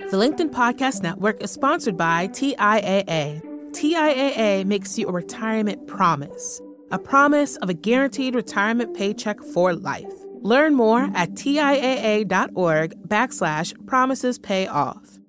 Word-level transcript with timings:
The 0.00 0.16
LinkedIn 0.16 0.50
Podcast 0.50 1.04
Network 1.04 1.40
is 1.40 1.52
sponsored 1.52 1.96
by 1.96 2.26
TIAA. 2.26 3.40
TIAA 3.70 4.64
makes 4.64 4.98
you 4.98 5.06
a 5.06 5.12
retirement 5.12 5.86
promise, 5.86 6.60
a 6.90 6.98
promise 6.98 7.54
of 7.58 7.68
a 7.68 7.74
guaranteed 7.74 8.34
retirement 8.34 8.96
paycheck 8.96 9.40
for 9.40 9.72
life. 9.72 10.12
Learn 10.40 10.74
more 10.74 11.08
at 11.14 11.34
TIAA.org 11.34 13.08
backslash 13.08 13.86
promises 13.86 14.36
pay 14.36 14.66
off. 14.66 15.20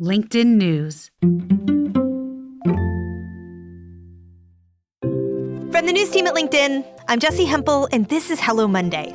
LinkedIn 0.00 0.56
News. 0.56 1.10
From 5.70 5.84
the 5.84 5.92
news 5.92 6.08
team 6.08 6.26
at 6.26 6.34
LinkedIn, 6.34 6.82
I'm 7.08 7.20
Jessi 7.20 7.46
Hempel, 7.46 7.88
and 7.92 8.08
this 8.08 8.30
is 8.30 8.40
Hello 8.40 8.66
Monday. 8.66 9.14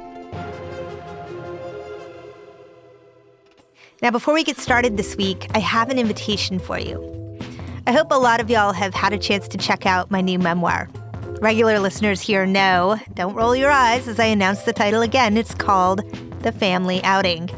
Now, 4.03 4.11
before 4.11 4.33
we 4.33 4.43
get 4.43 4.57
started 4.57 4.97
this 4.97 5.15
week, 5.15 5.47
I 5.55 5.59
have 5.59 5.89
an 5.89 5.97
invitation 5.97 6.59
for 6.59 6.77
you. 6.77 7.39
I 7.87 7.93
hope 7.93 8.11
a 8.11 8.15
lot 8.15 8.41
of 8.41 8.49
y'all 8.49 8.73
have 8.73 8.93
had 8.93 9.13
a 9.13 9.17
chance 9.17 9.47
to 9.47 9.57
check 9.57 9.85
out 9.85 10.11
my 10.11 10.19
new 10.19 10.37
memoir. 10.37 10.89
Regular 11.41 11.79
listeners 11.79 12.19
here 12.19 12.45
know, 12.45 12.99
don't 13.13 13.33
roll 13.33 13.55
your 13.55 13.71
eyes 13.71 14.09
as 14.09 14.19
I 14.19 14.25
announce 14.25 14.63
the 14.63 14.73
title 14.73 15.01
again. 15.01 15.37
It's 15.37 15.55
called 15.55 16.01
The 16.41 16.51
Family 16.51 17.01
Outing. 17.05 17.49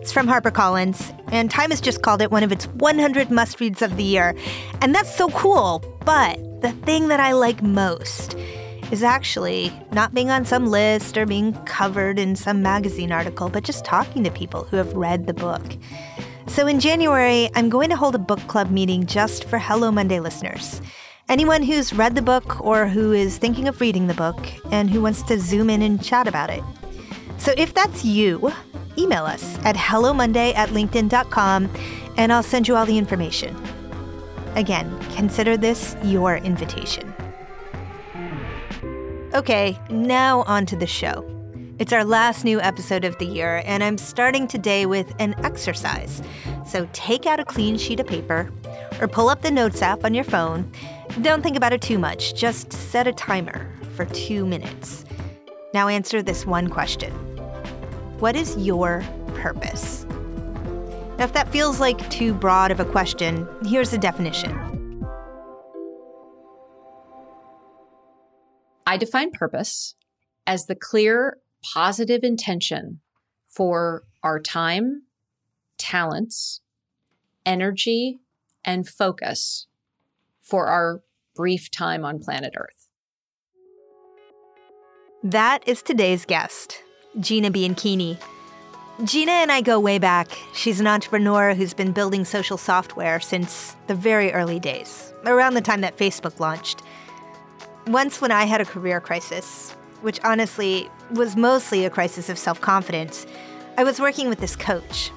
It's 0.00 0.12
from 0.12 0.28
HarperCollins, 0.28 1.12
and 1.32 1.50
Time 1.50 1.70
has 1.70 1.80
just 1.80 2.02
called 2.02 2.22
it 2.22 2.30
one 2.30 2.44
of 2.44 2.52
its 2.52 2.68
100 2.68 3.32
must 3.32 3.58
reads 3.58 3.82
of 3.82 3.96
the 3.96 4.04
year. 4.04 4.36
And 4.82 4.94
that's 4.94 5.12
so 5.16 5.28
cool. 5.30 5.80
But 6.04 6.36
the 6.62 6.70
thing 6.84 7.08
that 7.08 7.18
I 7.18 7.32
like 7.32 7.64
most 7.64 8.36
is 8.90 9.02
actually 9.02 9.72
not 9.92 10.14
being 10.14 10.30
on 10.30 10.44
some 10.44 10.66
list 10.66 11.16
or 11.16 11.26
being 11.26 11.52
covered 11.64 12.18
in 12.18 12.34
some 12.34 12.62
magazine 12.62 13.12
article, 13.12 13.48
but 13.48 13.64
just 13.64 13.84
talking 13.84 14.24
to 14.24 14.30
people 14.30 14.64
who 14.64 14.76
have 14.76 14.92
read 14.94 15.26
the 15.26 15.34
book. 15.34 15.62
So 16.46 16.66
in 16.66 16.80
January, 16.80 17.48
I'm 17.54 17.68
going 17.68 17.90
to 17.90 17.96
hold 17.96 18.14
a 18.14 18.18
book 18.18 18.40
club 18.48 18.70
meeting 18.70 19.06
just 19.06 19.44
for 19.44 19.58
Hello 19.58 19.92
Monday 19.92 20.18
listeners. 20.18 20.82
Anyone 21.28 21.62
who's 21.62 21.92
read 21.92 22.16
the 22.16 22.22
book 22.22 22.60
or 22.60 22.88
who 22.88 23.12
is 23.12 23.38
thinking 23.38 23.68
of 23.68 23.80
reading 23.80 24.08
the 24.08 24.14
book 24.14 24.36
and 24.72 24.90
who 24.90 25.00
wants 25.00 25.22
to 25.22 25.38
zoom 25.38 25.70
in 25.70 25.82
and 25.82 26.02
chat 26.02 26.26
about 26.26 26.50
it. 26.50 26.64
So 27.38 27.54
if 27.56 27.72
that's 27.72 28.04
you, 28.04 28.52
email 28.98 29.24
us 29.24 29.56
at 29.64 29.76
hellomonday 29.76 30.54
at 30.56 30.70
linkedin.com 30.70 31.70
and 32.16 32.32
I'll 32.32 32.42
send 32.42 32.66
you 32.66 32.74
all 32.74 32.84
the 32.84 32.98
information. 32.98 33.56
Again, 34.56 34.98
consider 35.14 35.56
this 35.56 35.94
your 36.02 36.36
invitation. 36.36 37.14
Okay, 39.32 39.78
now 39.90 40.42
on 40.48 40.66
to 40.66 40.74
the 40.74 40.88
show. 40.88 41.24
It's 41.78 41.92
our 41.92 42.04
last 42.04 42.44
new 42.44 42.60
episode 42.60 43.04
of 43.04 43.16
the 43.18 43.24
year, 43.24 43.62
and 43.64 43.84
I'm 43.84 43.96
starting 43.96 44.48
today 44.48 44.86
with 44.86 45.14
an 45.20 45.36
exercise. 45.44 46.20
So 46.66 46.88
take 46.92 47.26
out 47.26 47.38
a 47.38 47.44
clean 47.44 47.78
sheet 47.78 48.00
of 48.00 48.08
paper 48.08 48.50
or 49.00 49.06
pull 49.06 49.28
up 49.28 49.42
the 49.42 49.50
Notes 49.52 49.82
app 49.82 50.04
on 50.04 50.14
your 50.14 50.24
phone. 50.24 50.72
Don't 51.22 51.42
think 51.42 51.56
about 51.56 51.72
it 51.72 51.80
too 51.80 51.96
much, 51.96 52.34
just 52.34 52.72
set 52.72 53.06
a 53.06 53.12
timer 53.12 53.72
for 53.94 54.04
two 54.06 54.44
minutes. 54.44 55.04
Now 55.72 55.86
answer 55.86 56.22
this 56.22 56.44
one 56.44 56.66
question 56.66 57.12
What 58.18 58.34
is 58.34 58.56
your 58.56 59.04
purpose? 59.34 60.06
Now, 61.18 61.26
if 61.26 61.32
that 61.34 61.52
feels 61.52 61.78
like 61.78 62.10
too 62.10 62.34
broad 62.34 62.72
of 62.72 62.80
a 62.80 62.84
question, 62.84 63.46
here's 63.64 63.90
the 63.92 63.98
definition. 63.98 64.69
I 68.90 68.96
define 68.96 69.30
purpose 69.30 69.94
as 70.48 70.66
the 70.66 70.74
clear, 70.74 71.38
positive 71.62 72.24
intention 72.24 72.98
for 73.46 74.02
our 74.24 74.40
time, 74.40 75.04
talents, 75.78 76.60
energy, 77.46 78.18
and 78.64 78.88
focus 78.88 79.68
for 80.40 80.66
our 80.66 81.02
brief 81.36 81.70
time 81.70 82.04
on 82.04 82.18
planet 82.18 82.54
Earth. 82.56 82.88
That 85.22 85.62
is 85.68 85.82
today's 85.82 86.24
guest, 86.24 86.82
Gina 87.20 87.52
Bianchini. 87.52 88.20
Gina 89.04 89.30
and 89.30 89.52
I 89.52 89.60
go 89.60 89.78
way 89.78 90.00
back. 90.00 90.36
She's 90.52 90.80
an 90.80 90.88
entrepreneur 90.88 91.54
who's 91.54 91.74
been 91.74 91.92
building 91.92 92.24
social 92.24 92.58
software 92.58 93.20
since 93.20 93.76
the 93.86 93.94
very 93.94 94.32
early 94.32 94.58
days, 94.58 95.14
around 95.26 95.54
the 95.54 95.60
time 95.60 95.82
that 95.82 95.96
Facebook 95.96 96.40
launched. 96.40 96.82
Once, 97.90 98.20
when 98.20 98.30
I 98.30 98.44
had 98.44 98.60
a 98.60 98.64
career 98.64 99.00
crisis, 99.00 99.72
which 100.02 100.20
honestly 100.22 100.88
was 101.10 101.34
mostly 101.34 101.84
a 101.84 101.90
crisis 101.90 102.28
of 102.28 102.38
self 102.38 102.60
confidence, 102.60 103.26
I 103.76 103.82
was 103.82 103.98
working 103.98 104.28
with 104.28 104.38
this 104.38 104.54
coach. 104.54 105.10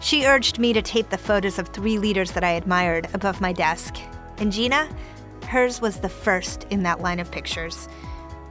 She 0.00 0.24
urged 0.24 0.58
me 0.58 0.72
to 0.72 0.80
tape 0.80 1.10
the 1.10 1.18
photos 1.18 1.58
of 1.58 1.68
three 1.68 1.98
leaders 1.98 2.32
that 2.32 2.42
I 2.42 2.52
admired 2.52 3.06
above 3.12 3.42
my 3.42 3.52
desk. 3.52 3.96
And 4.38 4.50
Gina, 4.50 4.88
hers 5.46 5.82
was 5.82 6.00
the 6.00 6.08
first 6.08 6.64
in 6.70 6.82
that 6.84 7.02
line 7.02 7.20
of 7.20 7.30
pictures. 7.30 7.86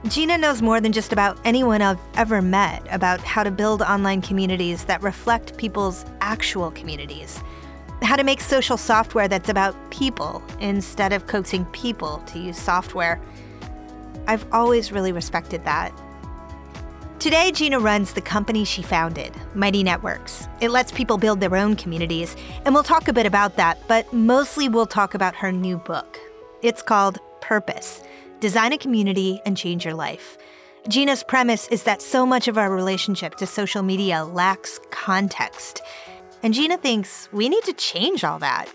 Gina 0.06 0.38
knows 0.38 0.62
more 0.62 0.80
than 0.80 0.92
just 0.92 1.12
about 1.12 1.36
anyone 1.44 1.82
I've 1.82 1.98
ever 2.14 2.40
met 2.40 2.86
about 2.92 3.18
how 3.18 3.42
to 3.42 3.50
build 3.50 3.82
online 3.82 4.22
communities 4.22 4.84
that 4.84 5.02
reflect 5.02 5.56
people's 5.56 6.04
actual 6.20 6.70
communities. 6.70 7.42
How 8.02 8.14
to 8.14 8.22
make 8.22 8.40
social 8.40 8.76
software 8.76 9.26
that's 9.26 9.48
about 9.48 9.74
people 9.90 10.40
instead 10.60 11.12
of 11.12 11.26
coaxing 11.26 11.64
people 11.66 12.18
to 12.26 12.38
use 12.38 12.56
software. 12.56 13.20
I've 14.26 14.46
always 14.52 14.92
really 14.92 15.12
respected 15.12 15.64
that. 15.64 15.92
Today, 17.18 17.50
Gina 17.50 17.80
runs 17.80 18.12
the 18.12 18.20
company 18.20 18.64
she 18.64 18.82
founded, 18.82 19.32
Mighty 19.54 19.82
Networks. 19.82 20.48
It 20.60 20.70
lets 20.70 20.92
people 20.92 21.16
build 21.16 21.40
their 21.40 21.56
own 21.56 21.74
communities, 21.74 22.36
and 22.64 22.74
we'll 22.74 22.84
talk 22.84 23.08
a 23.08 23.12
bit 23.12 23.24
about 23.24 23.56
that, 23.56 23.78
but 23.88 24.12
mostly 24.12 24.68
we'll 24.68 24.86
talk 24.86 25.14
about 25.14 25.34
her 25.34 25.50
new 25.50 25.78
book. 25.78 26.18
It's 26.62 26.82
called 26.82 27.18
Purpose 27.40 28.02
Design 28.40 28.74
a 28.74 28.78
Community 28.78 29.40
and 29.46 29.56
Change 29.56 29.84
Your 29.84 29.94
Life. 29.94 30.36
Gina's 30.88 31.22
premise 31.22 31.66
is 31.68 31.84
that 31.84 32.02
so 32.02 32.26
much 32.26 32.48
of 32.48 32.58
our 32.58 32.70
relationship 32.70 33.34
to 33.36 33.46
social 33.46 33.82
media 33.82 34.24
lacks 34.24 34.78
context. 34.90 35.82
And 36.42 36.52
Gina 36.52 36.76
thinks 36.76 37.30
we 37.32 37.48
need 37.48 37.64
to 37.64 37.72
change 37.72 38.24
all 38.24 38.38
that. 38.40 38.66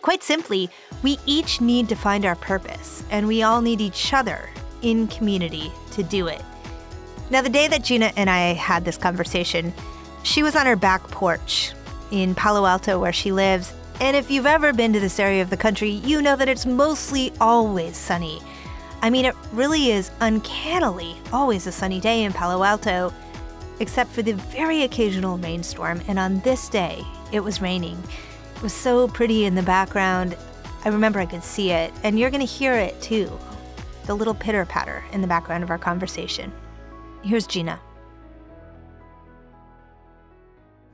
Quite 0.00 0.22
simply, 0.22 0.70
we 1.02 1.18
each 1.26 1.60
need 1.60 1.90
to 1.90 1.96
find 1.96 2.24
our 2.24 2.34
purpose, 2.34 3.04
and 3.10 3.28
we 3.28 3.42
all 3.42 3.60
need 3.60 3.80
each 3.80 4.14
other 4.14 4.48
in 4.84 5.08
community 5.08 5.72
to 5.92 6.02
do 6.04 6.28
it. 6.28 6.42
Now, 7.30 7.40
the 7.40 7.48
day 7.48 7.66
that 7.68 7.82
Gina 7.82 8.12
and 8.16 8.28
I 8.28 8.52
had 8.52 8.84
this 8.84 8.98
conversation, 8.98 9.72
she 10.22 10.42
was 10.42 10.54
on 10.54 10.66
her 10.66 10.76
back 10.76 11.02
porch 11.08 11.72
in 12.10 12.34
Palo 12.34 12.66
Alto, 12.66 13.00
where 13.00 13.12
she 13.12 13.32
lives. 13.32 13.72
And 14.00 14.16
if 14.16 14.30
you've 14.30 14.46
ever 14.46 14.72
been 14.72 14.92
to 14.92 15.00
this 15.00 15.18
area 15.18 15.40
of 15.40 15.50
the 15.50 15.56
country, 15.56 15.88
you 15.88 16.20
know 16.20 16.36
that 16.36 16.48
it's 16.48 16.66
mostly 16.66 17.32
always 17.40 17.96
sunny. 17.96 18.40
I 19.00 19.10
mean, 19.10 19.24
it 19.24 19.34
really 19.52 19.90
is 19.90 20.10
uncannily 20.20 21.16
always 21.32 21.66
a 21.66 21.72
sunny 21.72 22.00
day 22.00 22.24
in 22.24 22.32
Palo 22.32 22.62
Alto, 22.62 23.12
except 23.80 24.10
for 24.10 24.22
the 24.22 24.32
very 24.32 24.82
occasional 24.82 25.38
rainstorm. 25.38 26.02
And 26.08 26.18
on 26.18 26.40
this 26.40 26.68
day, 26.68 27.02
it 27.32 27.40
was 27.40 27.60
raining. 27.60 28.00
It 28.56 28.62
was 28.62 28.74
so 28.74 29.08
pretty 29.08 29.46
in 29.46 29.54
the 29.54 29.62
background. 29.62 30.36
I 30.84 30.90
remember 30.90 31.20
I 31.20 31.26
could 31.26 31.42
see 31.42 31.70
it, 31.70 31.92
and 32.02 32.18
you're 32.18 32.30
going 32.30 32.40
to 32.40 32.46
hear 32.46 32.74
it 32.74 33.00
too 33.00 33.38
the 34.06 34.14
little 34.14 34.34
pitter 34.34 34.64
patter 34.64 35.02
in 35.12 35.20
the 35.20 35.26
background 35.26 35.62
of 35.62 35.70
our 35.70 35.78
conversation. 35.78 36.52
Here's 37.22 37.46
Gina. 37.46 37.80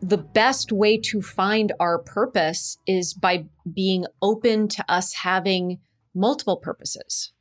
The 0.00 0.18
best 0.18 0.72
way 0.72 0.96
to 0.98 1.20
find 1.20 1.72
our 1.78 1.98
purpose 1.98 2.78
is 2.86 3.12
by 3.12 3.46
being 3.72 4.06
open 4.22 4.68
to 4.68 4.84
us 4.88 5.12
having 5.12 5.78
multiple 6.14 6.56
purposes 6.56 7.32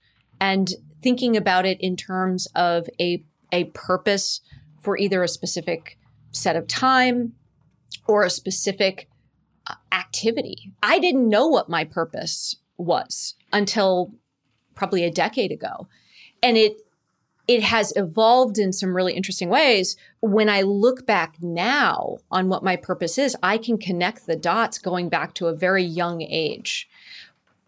and 0.42 0.70
thinking 1.02 1.38
about 1.38 1.66
it 1.66 1.80
in 1.80 1.96
terms 1.96 2.48
of 2.56 2.90
a, 3.00 3.24
a 3.52 3.66
purpose 3.66 4.42
for 4.82 4.98
either 4.98 5.24
a 5.24 5.28
specific 5.28 5.98
set 6.32 6.56
of 6.56 6.68
time 6.68 7.34
or 8.08 8.24
a 8.24 8.30
specific 8.30 9.08
uh, 9.68 9.76
activity. 9.92 10.74
I 10.84 11.00
didn't 11.00 11.30
know 11.30 11.48
what 11.48 11.70
my 11.70 11.86
purpose 11.86 12.58
was 12.78 13.36
until 13.52 14.14
probably 14.80 15.04
a 15.04 15.12
decade 15.12 15.52
ago. 15.52 15.88
And 16.42 16.58
it 16.58 16.82
it 17.48 17.64
has 17.64 17.92
evolved 17.96 18.60
in 18.60 18.72
some 18.72 18.96
really 18.96 19.14
interesting 19.14 19.50
ways. 19.50 19.98
When 20.22 20.50
I 20.50 20.62
look 20.62 21.08
back 21.08 21.38
now 21.42 22.20
on 22.30 22.48
what 22.48 22.64
my 22.64 22.76
purpose 22.76 23.18
is, 23.18 23.36
I 23.42 23.58
can 23.58 23.80
connect 23.80 24.28
the 24.28 24.36
dots 24.36 24.78
going 24.78 25.10
back 25.10 25.34
to 25.36 25.48
a 25.48 25.56
very 25.56 25.84
young 25.84 26.22
age. 26.22 26.88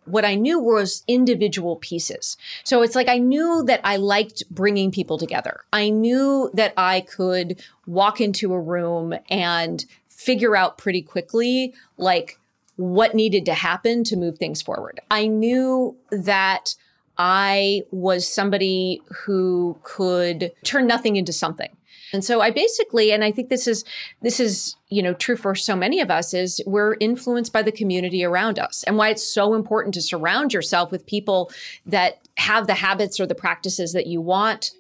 What 0.05 0.23
I 0.23 0.35
knew 0.35 0.59
was 0.59 1.03
individual 1.07 1.77
pieces. 1.77 2.37
So 2.63 2.83
it's 2.83 2.93
like 2.93 3.07
I 3.07 3.17
knew 3.17 3.63
that 3.65 3.81
I 3.83 3.97
liked 3.97 4.43
bringing 4.51 4.91
people 4.91 5.17
together. 5.17 5.61
I 5.73 5.89
knew 5.89 6.51
that 6.53 6.73
I 6.77 7.01
could 7.01 7.59
walk 7.87 8.21
into 8.21 8.53
a 8.53 8.61
room 8.61 9.15
and 9.31 9.83
figure 10.09 10.55
out 10.55 10.77
pretty 10.77 11.01
quickly, 11.01 11.73
like, 11.97 12.37
what 12.75 13.15
needed 13.15 13.45
to 13.45 13.53
happen 13.55 14.03
to 14.05 14.15
move 14.15 14.37
things 14.37 14.61
forward. 14.61 14.99
I 15.09 15.25
knew 15.25 15.97
that 16.11 16.75
I 17.23 17.83
was 17.91 18.27
somebody 18.27 19.00
who 19.25 19.77
could 19.83 20.51
turn 20.63 20.88
nothing 20.88 21.18
into 21.18 21.31
something. 21.31 21.69
And 22.13 22.25
so 22.25 22.41
I 22.41 22.50
basically, 22.50 23.12
and 23.12 23.23
I 23.23 23.31
think 23.31 23.50
this 23.50 23.68
is 23.68 23.85
this 24.23 24.39
is 24.39 24.75
you 24.89 25.03
know 25.03 25.13
true 25.13 25.38
for 25.38 25.53
so 25.53 25.75
many 25.75 26.00
of 26.00 26.09
us, 26.09 26.33
is 26.33 26.63
we're 26.65 26.95
influenced 27.00 27.53
by 27.53 27.62
the 27.62 27.71
community 27.71 28.23
around 28.23 28.57
us, 28.57 28.83
and 28.85 28.97
why 28.97 29.09
it's 29.09 29.23
so 29.23 29.53
important 29.53 29.94
to 29.94 30.01
surround 30.01 30.51
yourself 30.51 30.91
with 30.91 31.06
people 31.06 31.51
that 31.85 32.27
have 32.38 32.65
the 32.65 32.73
habits 32.73 33.19
or 33.19 33.27
the 33.27 33.35
practices 33.35 33.94
that 33.94 34.07
you 34.07 34.19
want. 34.19 34.71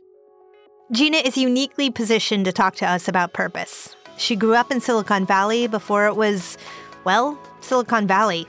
Gina 0.91 1.17
is 1.17 1.37
uniquely 1.37 1.91
positioned 1.91 2.45
to 2.45 2.51
talk 2.51 2.75
to 2.77 2.87
us 2.87 3.07
about 3.07 3.33
purpose. 3.33 3.95
She 4.17 4.35
grew 4.35 4.55
up 4.55 4.71
in 4.71 4.81
Silicon 4.81 5.27
Valley 5.27 5.67
before 5.67 6.07
it 6.07 6.15
was, 6.15 6.57
well, 7.03 7.39
Silicon 7.61 8.07
Valley, 8.07 8.47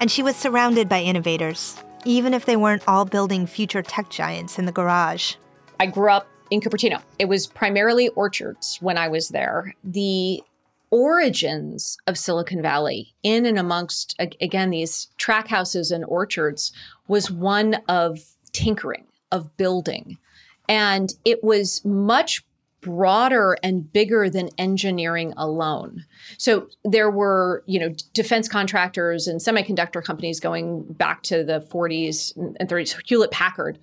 and 0.00 0.08
she 0.08 0.22
was 0.22 0.36
surrounded 0.36 0.88
by 0.88 1.00
innovators, 1.00 1.83
even 2.04 2.34
if 2.34 2.46
they 2.46 2.56
weren't 2.56 2.82
all 2.86 3.04
building 3.04 3.46
future 3.46 3.82
tech 3.82 4.10
giants 4.10 4.58
in 4.58 4.66
the 4.66 4.72
garage. 4.72 5.34
I 5.80 5.86
grew 5.86 6.10
up 6.10 6.26
in 6.50 6.60
Cupertino. 6.60 7.02
It 7.18 7.26
was 7.26 7.46
primarily 7.46 8.08
orchards 8.08 8.78
when 8.80 8.98
I 8.98 9.08
was 9.08 9.30
there. 9.30 9.74
The 9.82 10.42
origins 10.90 11.98
of 12.06 12.16
Silicon 12.16 12.62
Valley, 12.62 13.14
in 13.22 13.46
and 13.46 13.58
amongst, 13.58 14.14
again, 14.18 14.70
these 14.70 15.08
track 15.16 15.48
houses 15.48 15.90
and 15.90 16.04
orchards, 16.04 16.72
was 17.08 17.30
one 17.30 17.74
of 17.88 18.20
tinkering, 18.52 19.06
of 19.32 19.56
building. 19.56 20.18
And 20.68 21.12
it 21.24 21.42
was 21.42 21.84
much 21.84 22.44
broader 22.84 23.56
and 23.62 23.92
bigger 23.92 24.30
than 24.30 24.48
engineering 24.58 25.32
alone. 25.36 26.04
So 26.38 26.68
there 26.84 27.10
were, 27.10 27.64
you 27.66 27.80
know, 27.80 27.94
defense 28.12 28.48
contractors 28.48 29.26
and 29.26 29.40
semiconductor 29.40 30.04
companies 30.04 30.38
going 30.38 30.84
back 30.84 31.22
to 31.24 31.42
the 31.42 31.60
40s 31.72 32.36
and 32.36 32.68
30s, 32.68 32.96
Hewlett 33.06 33.30
Packard 33.30 33.78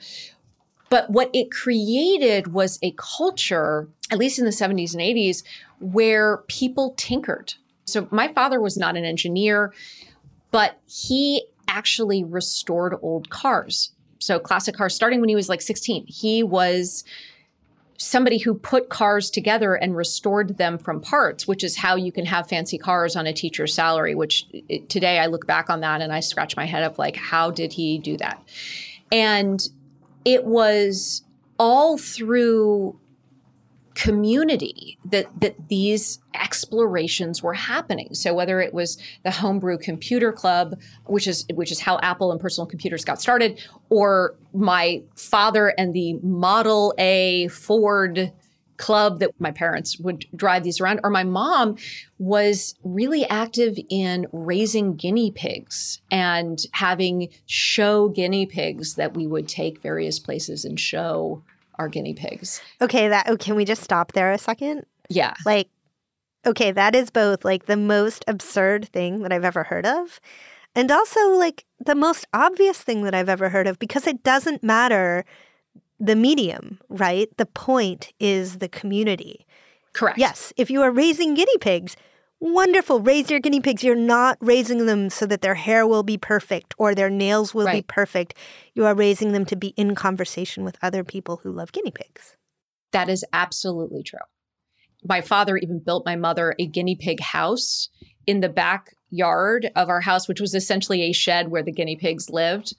but 0.91 1.09
what 1.09 1.29
it 1.33 1.49
created 1.51 2.51
was 2.51 2.77
a 2.83 2.93
culture, 2.97 3.87
at 4.11 4.17
least 4.19 4.37
in 4.37 4.43
the 4.43 4.51
70s 4.51 4.91
and 4.93 5.01
80s, 5.01 5.41
where 5.79 6.39
people 6.49 6.93
tinkered. 6.97 7.53
So 7.85 8.09
my 8.11 8.27
father 8.27 8.59
was 8.59 8.77
not 8.77 8.97
an 8.97 9.05
engineer, 9.05 9.73
but 10.51 10.81
he 10.85 11.45
actually 11.69 12.25
restored 12.25 12.93
old 13.01 13.29
cars. 13.29 13.93
So 14.19 14.37
classic 14.37 14.75
cars, 14.75 14.93
starting 14.93 15.21
when 15.21 15.29
he 15.29 15.35
was 15.35 15.47
like 15.47 15.61
16. 15.61 16.07
He 16.07 16.43
was 16.43 17.05
somebody 18.01 18.39
who 18.39 18.55
put 18.55 18.89
cars 18.89 19.29
together 19.29 19.75
and 19.75 19.95
restored 19.95 20.57
them 20.57 20.77
from 20.77 21.01
parts, 21.01 21.47
which 21.47 21.63
is 21.63 21.77
how 21.77 21.95
you 21.95 22.11
can 22.11 22.25
have 22.25 22.49
fancy 22.49 22.77
cars 22.77 23.15
on 23.15 23.27
a 23.27 23.33
teacher's 23.33 23.73
salary, 23.73 24.15
which 24.15 24.47
it, 24.51 24.89
today 24.89 25.19
I 25.19 25.27
look 25.27 25.45
back 25.45 25.69
on 25.69 25.81
that 25.81 26.01
and 26.01 26.11
I 26.11 26.19
scratch 26.19 26.57
my 26.57 26.65
head 26.65 26.83
of 26.83 26.97
like, 26.97 27.15
how 27.15 27.51
did 27.51 27.73
he 27.73 27.99
do 27.99 28.17
that? 28.17 28.41
And 29.11 29.61
it 30.25 30.45
was 30.45 31.23
all 31.59 31.97
through 31.97 32.99
community 33.93 34.97
that 35.05 35.27
that 35.39 35.55
these 35.67 36.19
explorations 36.33 37.43
were 37.43 37.53
happening. 37.53 38.13
So 38.13 38.33
whether 38.33 38.61
it 38.61 38.73
was 38.73 38.97
the 39.23 39.31
homebrew 39.31 39.77
computer 39.77 40.31
club 40.31 40.79
which 41.05 41.27
is 41.27 41.45
which 41.53 41.71
is 41.71 41.79
how 41.79 41.99
apple 42.01 42.31
and 42.31 42.39
personal 42.39 42.65
computers 42.65 43.03
got 43.03 43.21
started 43.21 43.61
or 43.89 44.35
my 44.53 45.03
father 45.15 45.73
and 45.77 45.93
the 45.93 46.13
model 46.23 46.93
a 46.97 47.47
ford 47.49 48.31
club 48.81 49.19
that 49.19 49.29
my 49.39 49.51
parents 49.51 49.99
would 49.99 50.25
drive 50.35 50.63
these 50.63 50.81
around, 50.81 50.99
or 51.03 51.09
my 51.11 51.23
mom 51.23 51.77
was 52.17 52.75
really 52.83 53.25
active 53.29 53.77
in 53.89 54.25
raising 54.33 54.95
guinea 54.95 55.31
pigs 55.31 56.01
and 56.09 56.63
having 56.73 57.29
show 57.45 58.09
guinea 58.09 58.45
pigs 58.47 58.95
that 58.95 59.13
we 59.15 59.27
would 59.27 59.47
take 59.47 59.79
various 59.79 60.17
places 60.17 60.65
and 60.65 60.79
show 60.79 61.43
our 61.81 61.89
guinea 61.89 62.13
pigs. 62.13 62.61
Okay, 62.79 63.09
that 63.09 63.27
oh, 63.27 63.35
can 63.35 63.55
we 63.55 63.65
just 63.65 63.83
stop 63.83 64.13
there 64.13 64.31
a 64.31 64.37
second? 64.37 64.85
Yeah. 65.09 65.33
Like 65.45 65.69
okay, 66.45 66.71
that 66.71 66.95
is 66.95 67.09
both 67.09 67.43
like 67.43 67.65
the 67.65 67.77
most 67.77 68.23
absurd 68.27 68.87
thing 68.89 69.21
that 69.21 69.31
I've 69.31 69.45
ever 69.45 69.63
heard 69.63 69.85
of 69.85 70.19
and 70.75 70.91
also 70.91 71.29
like 71.29 71.65
the 71.83 71.95
most 71.95 72.25
obvious 72.33 72.81
thing 72.81 73.03
that 73.03 73.13
I've 73.13 73.29
ever 73.29 73.49
heard 73.49 73.67
of 73.67 73.79
because 73.79 74.07
it 74.07 74.23
doesn't 74.23 74.63
matter 74.63 75.25
the 75.99 76.15
medium, 76.15 76.79
right? 76.89 77.29
The 77.37 77.45
point 77.45 78.13
is 78.19 78.57
the 78.57 78.69
community. 78.69 79.45
Correct. 79.93 80.17
Yes. 80.17 80.53
If 80.57 80.71
you 80.71 80.81
are 80.81 80.91
raising 80.91 81.33
guinea 81.33 81.57
pigs, 81.59 81.95
wonderful. 82.41 82.99
Raise 82.99 83.29
your 83.29 83.39
guinea 83.39 83.61
pigs. 83.61 83.83
You're 83.83 83.95
not 83.95 84.37
raising 84.41 84.85
them 84.85 85.09
so 85.09 85.25
that 85.27 85.41
their 85.41 85.55
hair 85.55 85.87
will 85.87 86.03
be 86.03 86.17
perfect 86.17 86.73
or 86.77 86.93
their 86.93 87.09
nails 87.09 87.53
will 87.53 87.67
right. 87.67 87.75
be 87.75 87.81
perfect. 87.83 88.33
You 88.73 88.85
are 88.85 88.95
raising 88.95 89.31
them 89.31 89.45
to 89.45 89.55
be 89.55 89.69
in 89.77 89.95
conversation 89.95 90.65
with 90.65 90.77
other 90.81 91.03
people 91.03 91.37
who 91.43 91.51
love 91.51 91.71
guinea 91.71 91.91
pigs. 91.91 92.35
That 92.91 93.07
is 93.07 93.23
absolutely 93.31 94.03
true. 94.03 94.19
My 95.03 95.21
father 95.21 95.55
even 95.57 95.79
built 95.79 96.05
my 96.05 96.15
mother 96.15 96.55
a 96.59 96.67
guinea 96.67 96.97
pig 96.99 97.21
house 97.21 97.89
in 98.27 98.41
the 98.41 98.49
back 98.49 98.95
yard 99.11 99.69
of 99.75 99.89
our 99.89 100.01
house, 100.01 100.27
which 100.27 100.41
was 100.41 100.55
essentially 100.55 101.03
a 101.03 101.11
shed 101.11 101.51
where 101.51 101.61
the 101.61 101.71
guinea 101.71 101.95
pigs 101.95 102.29
lived. 102.29 102.73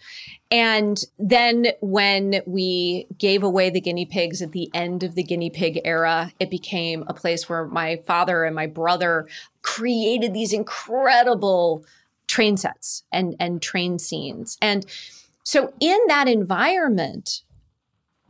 And 0.51 1.03
then 1.19 1.69
when 1.81 2.43
we 2.47 3.07
gave 3.19 3.43
away 3.43 3.71
the 3.71 3.81
guinea 3.81 4.07
pigs 4.07 4.43
at 4.43 4.53
the 4.53 4.71
end 4.75 5.03
of 5.03 5.15
the 5.15 5.23
guinea 5.23 5.51
pig 5.51 5.81
era, 5.85 6.33
it 6.41 6.51
became 6.51 7.05
a 7.07 7.15
place 7.15 7.49
where 7.49 7.67
my 7.67 7.97
father 8.07 8.45
and 8.45 8.57
my 8.57 8.67
brother 8.67 9.29
created 9.61 10.35
these 10.35 10.53
incredible 10.53 11.85
train 12.27 12.57
sets 12.57 13.05
and, 13.13 13.37
and 13.39 13.63
train 13.63 13.99
scenes. 13.99 14.59
And 14.61 14.87
so 15.45 15.73
in 15.81 15.99
that 16.09 16.29
environment, 16.29 17.43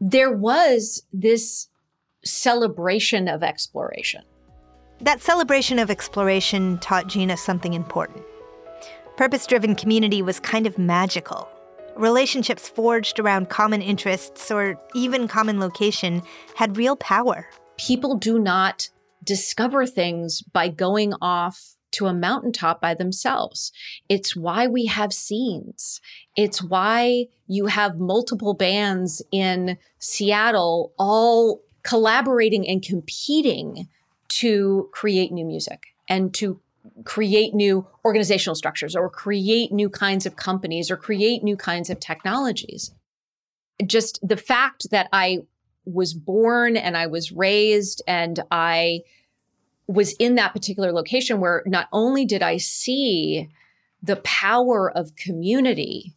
there 0.01 0.33
was 0.33 1.03
this 1.13 1.69
celebration 2.25 3.29
of 3.29 3.43
exploration. 3.43 4.23
That 5.03 5.21
celebration 5.21 5.81
of 5.81 5.91
exploration 5.91 6.79
taught 6.79 7.09
Gina 7.09 7.37
something 7.37 7.75
important. 7.75 8.25
Purpose 9.17 9.49
driven 9.49 9.75
community 9.75 10.23
was 10.23 10.39
kind 10.39 10.65
of 10.65 10.79
magical. 10.79 11.49
Relationships 11.97 12.69
forged 12.69 13.19
around 13.19 13.51
common 13.51 13.83
interests 13.83 14.49
or 14.53 14.81
even 14.95 15.27
common 15.27 15.59
location 15.59 16.23
had 16.55 16.77
real 16.77 16.95
power. 16.95 17.49
People 17.77 18.17
do 18.17 18.39
not 18.39 18.91
discover 19.25 19.87
things 19.87 20.41
by 20.41 20.69
going 20.69 21.15
off 21.21 21.75
to 21.91 22.07
a 22.07 22.15
mountaintop 22.15 22.81
by 22.81 22.95
themselves. 22.95 23.73
It's 24.09 24.37
why 24.37 24.69
we 24.69 24.87
have 24.87 25.13
scenes. 25.13 26.01
It's 26.37 26.63
why 26.63 27.27
you 27.49 27.67
have 27.67 27.99
multiple 27.99 28.55
bands 28.55 29.21
in 29.33 29.79
Seattle 29.99 30.93
all 30.97 31.61
collaborating 31.83 32.69
and 32.69 32.83
competing 32.85 33.89
to 34.39 34.89
create 34.93 35.33
new 35.33 35.45
music 35.45 35.89
and 36.09 36.33
to 36.35 36.61
create 37.05 37.55
new 37.55 37.87
organizational 38.05 38.55
structures 38.55 38.97
or 38.97 39.09
create 39.09 39.73
new 39.73 39.89
kinds 39.89 40.27
of 40.27 40.37
companies 40.37 40.91
or 40.91 40.97
create 40.97 41.43
new 41.43 41.57
kinds 41.57 41.91
of 41.91 42.01
technologies. 42.01 42.93
Just 43.85 44.19
the 44.27 44.37
fact 44.37 44.91
that 44.91 45.09
I 45.13 45.41
was 45.85 46.15
born 46.15 46.77
and 46.77 46.97
I 46.97 47.07
was 47.07 47.33
raised 47.33 48.03
and 48.07 48.41
I 48.51 49.01
was 49.87 50.13
in 50.15 50.37
that 50.37 50.53
particular 50.53 50.93
location 50.93 51.41
where 51.41 51.63
not 51.67 51.89
only 51.93 52.25
did 52.25 52.43
I 52.43 52.57
see 52.57 53.49
the 54.03 54.17
power 54.17 54.91
of 54.91 55.17
community, 55.17 56.15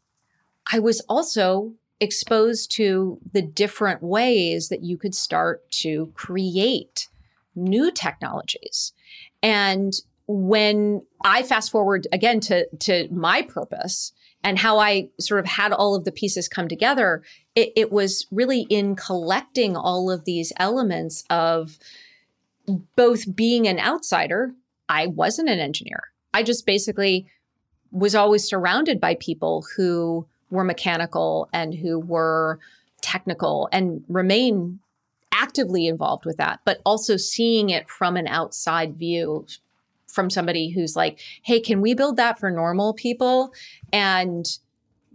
I 0.71 0.79
was 0.79 1.01
also 1.01 1.73
exposed 1.99 2.71
to 2.71 3.19
the 3.31 3.41
different 3.41 4.01
ways 4.01 4.69
that 4.69 4.83
you 4.83 4.97
could 4.97 5.15
start 5.15 5.69
to 5.71 6.11
create 6.15 7.07
new 7.55 7.91
technologies. 7.91 8.93
And 9.41 9.93
when 10.27 11.01
I 11.23 11.43
fast 11.43 11.71
forward 11.71 12.07
again 12.11 12.39
to, 12.41 12.67
to 12.79 13.07
my 13.11 13.43
purpose 13.43 14.11
and 14.43 14.57
how 14.57 14.79
I 14.79 15.09
sort 15.19 15.39
of 15.39 15.45
had 15.45 15.71
all 15.71 15.95
of 15.95 16.03
the 16.03 16.11
pieces 16.11 16.47
come 16.47 16.67
together, 16.67 17.23
it, 17.55 17.71
it 17.75 17.91
was 17.91 18.27
really 18.31 18.61
in 18.69 18.95
collecting 18.95 19.75
all 19.75 20.11
of 20.11 20.25
these 20.25 20.51
elements 20.57 21.23
of 21.29 21.77
both 22.95 23.35
being 23.35 23.67
an 23.67 23.79
outsider. 23.79 24.53
I 24.89 25.07
wasn't 25.07 25.49
an 25.49 25.59
engineer. 25.59 26.03
I 26.33 26.43
just 26.43 26.65
basically 26.65 27.27
was 27.91 28.15
always 28.15 28.43
surrounded 28.43 28.99
by 28.99 29.15
people 29.15 29.65
who 29.77 30.27
were 30.49 30.63
mechanical 30.63 31.49
and 31.53 31.73
who 31.73 31.99
were 31.99 32.59
technical 33.01 33.69
and 33.71 34.03
remain 34.07 34.79
actively 35.35 35.87
involved 35.87 36.25
with 36.25 36.37
that, 36.37 36.61
but 36.65 36.81
also 36.85 37.17
seeing 37.17 37.69
it 37.69 37.89
from 37.89 38.15
an 38.15 38.27
outside 38.27 38.95
view 38.95 39.45
from 40.07 40.29
somebody 40.29 40.69
who's 40.69 40.95
like, 40.95 41.19
hey, 41.43 41.59
can 41.59 41.81
we 41.81 41.93
build 41.93 42.15
that 42.17 42.39
for 42.39 42.49
normal 42.49 42.93
people? 42.93 43.53
And 43.91 44.45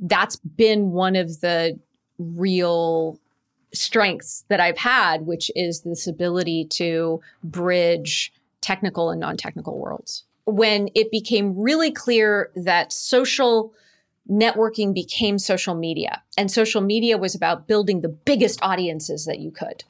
that's 0.01 0.37
been 0.37 0.93
one 0.93 1.17
of 1.17 1.41
the 1.41 1.79
real 2.19 3.19
strengths 3.73 4.45
that 4.49 4.61
I've 4.61 4.79
had, 4.79 5.27
which 5.27 5.51
is 5.57 5.81
this 5.81 6.07
ability 6.07 6.67
to 6.73 7.21
bridge 7.43 8.33
technical 8.61 9.11
and 9.11 9.21
non 9.21 9.37
technical 9.37 9.79
worlds. 9.79 10.25
When 10.45 10.91
it 10.95 11.11
became 11.11 11.59
really 11.59 11.91
clear 11.91 12.51
that 12.57 12.93
social 12.93 13.73
networking 14.31 14.95
became 14.95 15.39
social 15.39 15.75
media, 15.75 16.23
and 16.37 16.51
social 16.51 16.81
media 16.81 17.17
was 17.17 17.35
about 17.35 17.67
building 17.67 18.01
the 18.01 18.09
biggest 18.09 18.59
audiences 18.63 19.25
that 19.25 19.39
you 19.39 19.51
could 19.51 19.85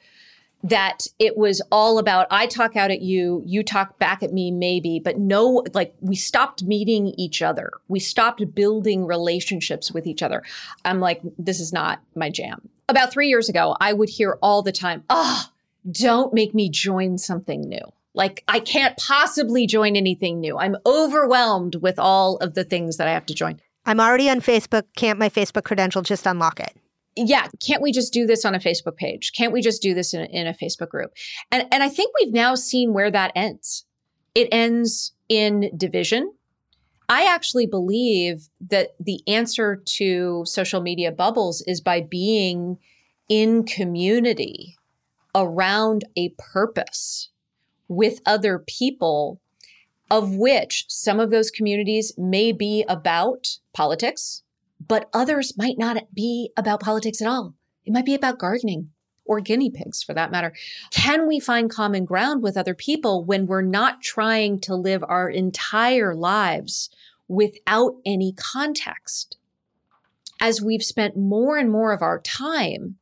that 0.63 1.07
it 1.19 1.37
was 1.37 1.61
all 1.71 1.97
about 1.97 2.27
I 2.29 2.45
talk 2.45 2.75
out 2.75 2.91
at 2.91 3.01
you, 3.01 3.41
you 3.45 3.63
talk 3.63 3.97
back 3.97 4.21
at 4.21 4.33
me, 4.33 4.51
maybe, 4.51 4.99
but 4.99 5.17
no, 5.17 5.63
like 5.73 5.93
we 5.99 6.15
stopped 6.15 6.63
meeting 6.63 7.07
each 7.17 7.41
other. 7.41 7.71
We 7.87 7.99
stopped 7.99 8.53
building 8.53 9.05
relationships 9.05 9.91
with 9.91 10.05
each 10.05 10.21
other. 10.21 10.43
I'm 10.85 10.99
like, 10.99 11.21
this 11.37 11.59
is 11.59 11.73
not 11.73 12.01
my 12.15 12.29
jam. 12.29 12.69
About 12.87 13.11
three 13.11 13.27
years 13.27 13.49
ago, 13.49 13.75
I 13.79 13.93
would 13.93 14.09
hear 14.09 14.37
all 14.41 14.61
the 14.61 14.71
time, 14.71 15.03
oh, 15.09 15.45
don't 15.89 16.33
make 16.33 16.53
me 16.53 16.69
join 16.69 17.17
something 17.17 17.61
new. 17.61 17.91
Like, 18.13 18.43
I 18.47 18.59
can't 18.59 18.97
possibly 18.97 19.65
join 19.65 19.95
anything 19.95 20.41
new. 20.41 20.57
I'm 20.57 20.75
overwhelmed 20.85 21.75
with 21.75 21.97
all 21.97 22.37
of 22.37 22.55
the 22.55 22.65
things 22.65 22.97
that 22.97 23.07
I 23.07 23.13
have 23.13 23.25
to 23.27 23.33
join. 23.33 23.61
I'm 23.85 23.99
already 23.99 24.29
on 24.29 24.41
Facebook. 24.41 24.83
Can't 24.95 25.17
my 25.17 25.29
Facebook 25.29 25.63
credential 25.63 26.01
just 26.01 26.27
unlock 26.27 26.59
it? 26.59 26.75
Yeah, 27.15 27.47
can't 27.65 27.81
we 27.81 27.91
just 27.91 28.13
do 28.13 28.25
this 28.25 28.45
on 28.45 28.55
a 28.55 28.59
Facebook 28.59 28.95
page? 28.95 29.33
Can't 29.33 29.51
we 29.51 29.61
just 29.61 29.81
do 29.81 29.93
this 29.93 30.13
in 30.13 30.21
a, 30.21 30.25
in 30.25 30.47
a 30.47 30.53
Facebook 30.53 30.89
group? 30.89 31.13
And 31.51 31.67
and 31.71 31.83
I 31.83 31.89
think 31.89 32.13
we've 32.19 32.33
now 32.33 32.55
seen 32.55 32.93
where 32.93 33.11
that 33.11 33.31
ends. 33.35 33.85
It 34.33 34.47
ends 34.51 35.13
in 35.27 35.71
division. 35.75 36.33
I 37.09 37.25
actually 37.25 37.65
believe 37.65 38.47
that 38.69 38.91
the 38.97 39.21
answer 39.27 39.75
to 39.75 40.45
social 40.45 40.79
media 40.79 41.11
bubbles 41.11 41.61
is 41.67 41.81
by 41.81 41.99
being 41.99 42.77
in 43.27 43.65
community 43.65 44.77
around 45.35 46.05
a 46.15 46.29
purpose 46.37 47.29
with 47.89 48.21
other 48.25 48.59
people, 48.59 49.41
of 50.09 50.35
which 50.35 50.85
some 50.87 51.19
of 51.19 51.31
those 51.31 51.51
communities 51.51 52.13
may 52.17 52.53
be 52.53 52.85
about 52.87 53.57
politics, 53.73 54.43
but 54.87 55.09
others 55.13 55.57
might 55.57 55.77
not 55.77 56.13
be 56.13 56.51
about 56.57 56.81
politics 56.81 57.21
at 57.21 57.27
all. 57.27 57.55
It 57.85 57.93
might 57.93 58.05
be 58.05 58.15
about 58.15 58.39
gardening 58.39 58.89
or 59.25 59.39
guinea 59.39 59.69
pigs 59.69 60.01
for 60.01 60.13
that 60.13 60.31
matter. 60.31 60.53
Can 60.91 61.27
we 61.27 61.39
find 61.39 61.69
common 61.69 62.05
ground 62.05 62.41
with 62.41 62.57
other 62.57 62.73
people 62.73 63.23
when 63.23 63.45
we're 63.45 63.61
not 63.61 64.01
trying 64.01 64.59
to 64.61 64.75
live 64.75 65.03
our 65.07 65.29
entire 65.29 66.15
lives 66.15 66.89
without 67.27 67.95
any 68.05 68.33
context? 68.33 69.37
As 70.41 70.61
we've 70.61 70.83
spent 70.83 71.15
more 71.15 71.57
and 71.57 71.71
more 71.71 71.93
of 71.93 72.01
our 72.01 72.19
time 72.19 72.95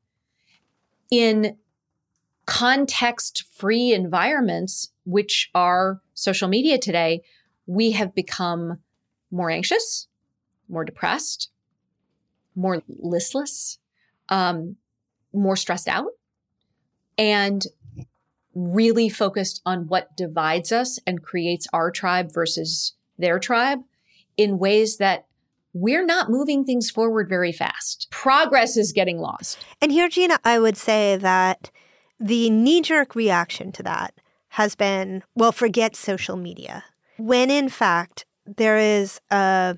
in 1.09 1.57
context 2.45 3.45
free 3.53 3.93
environments, 3.93 4.91
which 5.05 5.49
are 5.55 6.01
social 6.13 6.49
media 6.49 6.77
today, 6.77 7.21
we 7.65 7.91
have 7.91 8.13
become 8.13 8.79
more 9.31 9.49
anxious, 9.49 10.07
more 10.67 10.83
depressed, 10.83 11.49
more 12.59 12.83
listless, 12.87 13.79
um, 14.29 14.75
more 15.33 15.55
stressed 15.55 15.87
out, 15.87 16.11
and 17.17 17.65
really 18.53 19.09
focused 19.09 19.61
on 19.65 19.87
what 19.87 20.15
divides 20.17 20.71
us 20.71 20.99
and 21.07 21.23
creates 21.23 21.67
our 21.71 21.89
tribe 21.91 22.31
versus 22.33 22.93
their 23.17 23.39
tribe 23.39 23.79
in 24.37 24.59
ways 24.59 24.97
that 24.97 25.25
we're 25.73 26.05
not 26.05 26.29
moving 26.29 26.65
things 26.65 26.89
forward 26.89 27.29
very 27.29 27.51
fast. 27.51 28.07
Progress 28.09 28.75
is 28.75 28.91
getting 28.91 29.19
lost. 29.19 29.63
And 29.81 29.91
here, 29.91 30.09
Gina, 30.09 30.39
I 30.43 30.59
would 30.59 30.77
say 30.77 31.15
that 31.15 31.69
the 32.19 32.49
knee 32.49 32.81
jerk 32.81 33.15
reaction 33.15 33.71
to 33.73 33.83
that 33.83 34.13
has 34.53 34.75
been 34.75 35.23
well, 35.35 35.51
forget 35.51 35.95
social 35.95 36.35
media. 36.35 36.83
When 37.17 37.51
in 37.51 37.69
fact, 37.69 38.25
there 38.45 38.77
is 38.77 39.21
a, 39.29 39.77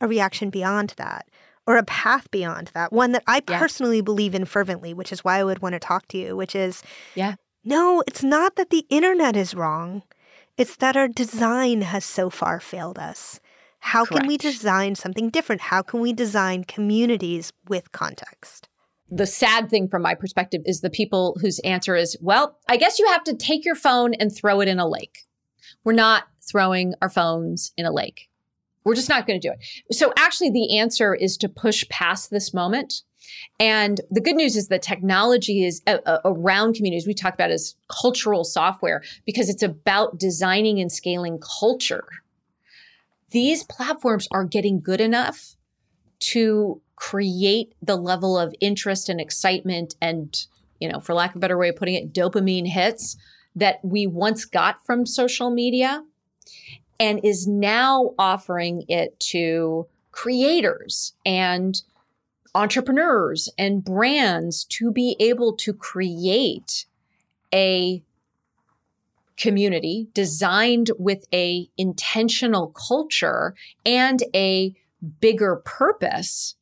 a 0.00 0.06
reaction 0.06 0.50
beyond 0.50 0.94
that 0.98 1.26
or 1.66 1.76
a 1.76 1.84
path 1.84 2.30
beyond 2.30 2.70
that, 2.74 2.92
one 2.92 3.12
that 3.12 3.22
I 3.26 3.40
personally 3.40 4.00
believe 4.00 4.34
in 4.34 4.44
fervently, 4.44 4.92
which 4.94 5.12
is 5.12 5.22
why 5.24 5.38
I 5.38 5.44
would 5.44 5.62
want 5.62 5.74
to 5.74 5.78
talk 5.78 6.08
to 6.08 6.18
you, 6.18 6.36
which 6.36 6.54
is 6.54 6.82
yeah. 7.14 7.36
No, 7.62 8.02
it's 8.06 8.22
not 8.22 8.56
that 8.56 8.70
the 8.70 8.86
internet 8.88 9.36
is 9.36 9.54
wrong. 9.54 10.02
It's 10.56 10.76
that 10.76 10.96
our 10.96 11.08
design 11.08 11.82
has 11.82 12.04
so 12.04 12.30
far 12.30 12.58
failed 12.58 12.98
us. 12.98 13.40
How 13.80 14.04
Correct. 14.04 14.22
can 14.22 14.28
we 14.28 14.36
design 14.36 14.94
something 14.94 15.30
different? 15.30 15.62
How 15.62 15.82
can 15.82 16.00
we 16.00 16.12
design 16.12 16.64
communities 16.64 17.52
with 17.68 17.92
context? 17.92 18.68
The 19.10 19.26
sad 19.26 19.68
thing 19.68 19.88
from 19.88 20.02
my 20.02 20.14
perspective 20.14 20.62
is 20.64 20.80
the 20.80 20.90
people 20.90 21.36
whose 21.40 21.58
answer 21.60 21.96
is, 21.96 22.16
well, 22.20 22.58
I 22.68 22.76
guess 22.76 22.98
you 22.98 23.06
have 23.08 23.24
to 23.24 23.34
take 23.34 23.64
your 23.64 23.74
phone 23.74 24.14
and 24.14 24.34
throw 24.34 24.60
it 24.60 24.68
in 24.68 24.78
a 24.78 24.88
lake. 24.88 25.24
We're 25.84 25.92
not 25.92 26.24
throwing 26.48 26.94
our 27.02 27.10
phones 27.10 27.72
in 27.76 27.86
a 27.86 27.92
lake. 27.92 28.29
We're 28.84 28.94
just 28.94 29.08
not 29.08 29.26
going 29.26 29.40
to 29.40 29.48
do 29.48 29.52
it. 29.52 29.94
So 29.94 30.12
actually, 30.16 30.50
the 30.50 30.78
answer 30.78 31.14
is 31.14 31.36
to 31.38 31.48
push 31.48 31.88
past 31.88 32.30
this 32.30 32.54
moment. 32.54 33.02
And 33.58 34.00
the 34.10 34.20
good 34.20 34.36
news 34.36 34.56
is 34.56 34.68
that 34.68 34.82
technology 34.82 35.64
is 35.64 35.82
a, 35.86 36.00
a, 36.06 36.20
around 36.24 36.74
communities. 36.74 37.06
We 37.06 37.14
talk 37.14 37.34
about 37.34 37.50
as 37.50 37.74
cultural 37.88 38.44
software 38.44 39.02
because 39.26 39.48
it's 39.48 39.62
about 39.62 40.18
designing 40.18 40.80
and 40.80 40.90
scaling 40.90 41.38
culture. 41.60 42.04
These 43.30 43.62
platforms 43.64 44.26
are 44.32 44.44
getting 44.44 44.80
good 44.80 45.00
enough 45.00 45.56
to 46.20 46.80
create 46.96 47.74
the 47.82 47.96
level 47.96 48.38
of 48.38 48.54
interest 48.60 49.08
and 49.08 49.20
excitement 49.20 49.94
and, 50.00 50.46
you 50.80 50.88
know, 50.88 51.00
for 51.00 51.14
lack 51.14 51.30
of 51.30 51.36
a 51.36 51.38
better 51.38 51.58
way 51.58 51.68
of 51.68 51.76
putting 51.76 51.94
it, 51.94 52.12
dopamine 52.12 52.66
hits 52.66 53.16
that 53.54 53.84
we 53.84 54.06
once 54.06 54.44
got 54.44 54.84
from 54.84 55.06
social 55.06 55.50
media 55.50 56.02
and 57.00 57.18
is 57.24 57.48
now 57.48 58.10
offering 58.18 58.84
it 58.86 59.18
to 59.18 59.88
creators 60.12 61.14
and 61.24 61.82
entrepreneurs 62.54 63.48
and 63.56 63.82
brands 63.82 64.64
to 64.64 64.92
be 64.92 65.16
able 65.18 65.56
to 65.56 65.72
create 65.72 66.84
a 67.54 68.02
community 69.36 70.08
designed 70.12 70.90
with 70.98 71.26
a 71.32 71.68
intentional 71.78 72.68
culture 72.68 73.54
and 73.86 74.22
a 74.34 74.74
bigger 75.20 75.56
purpose 75.64 76.56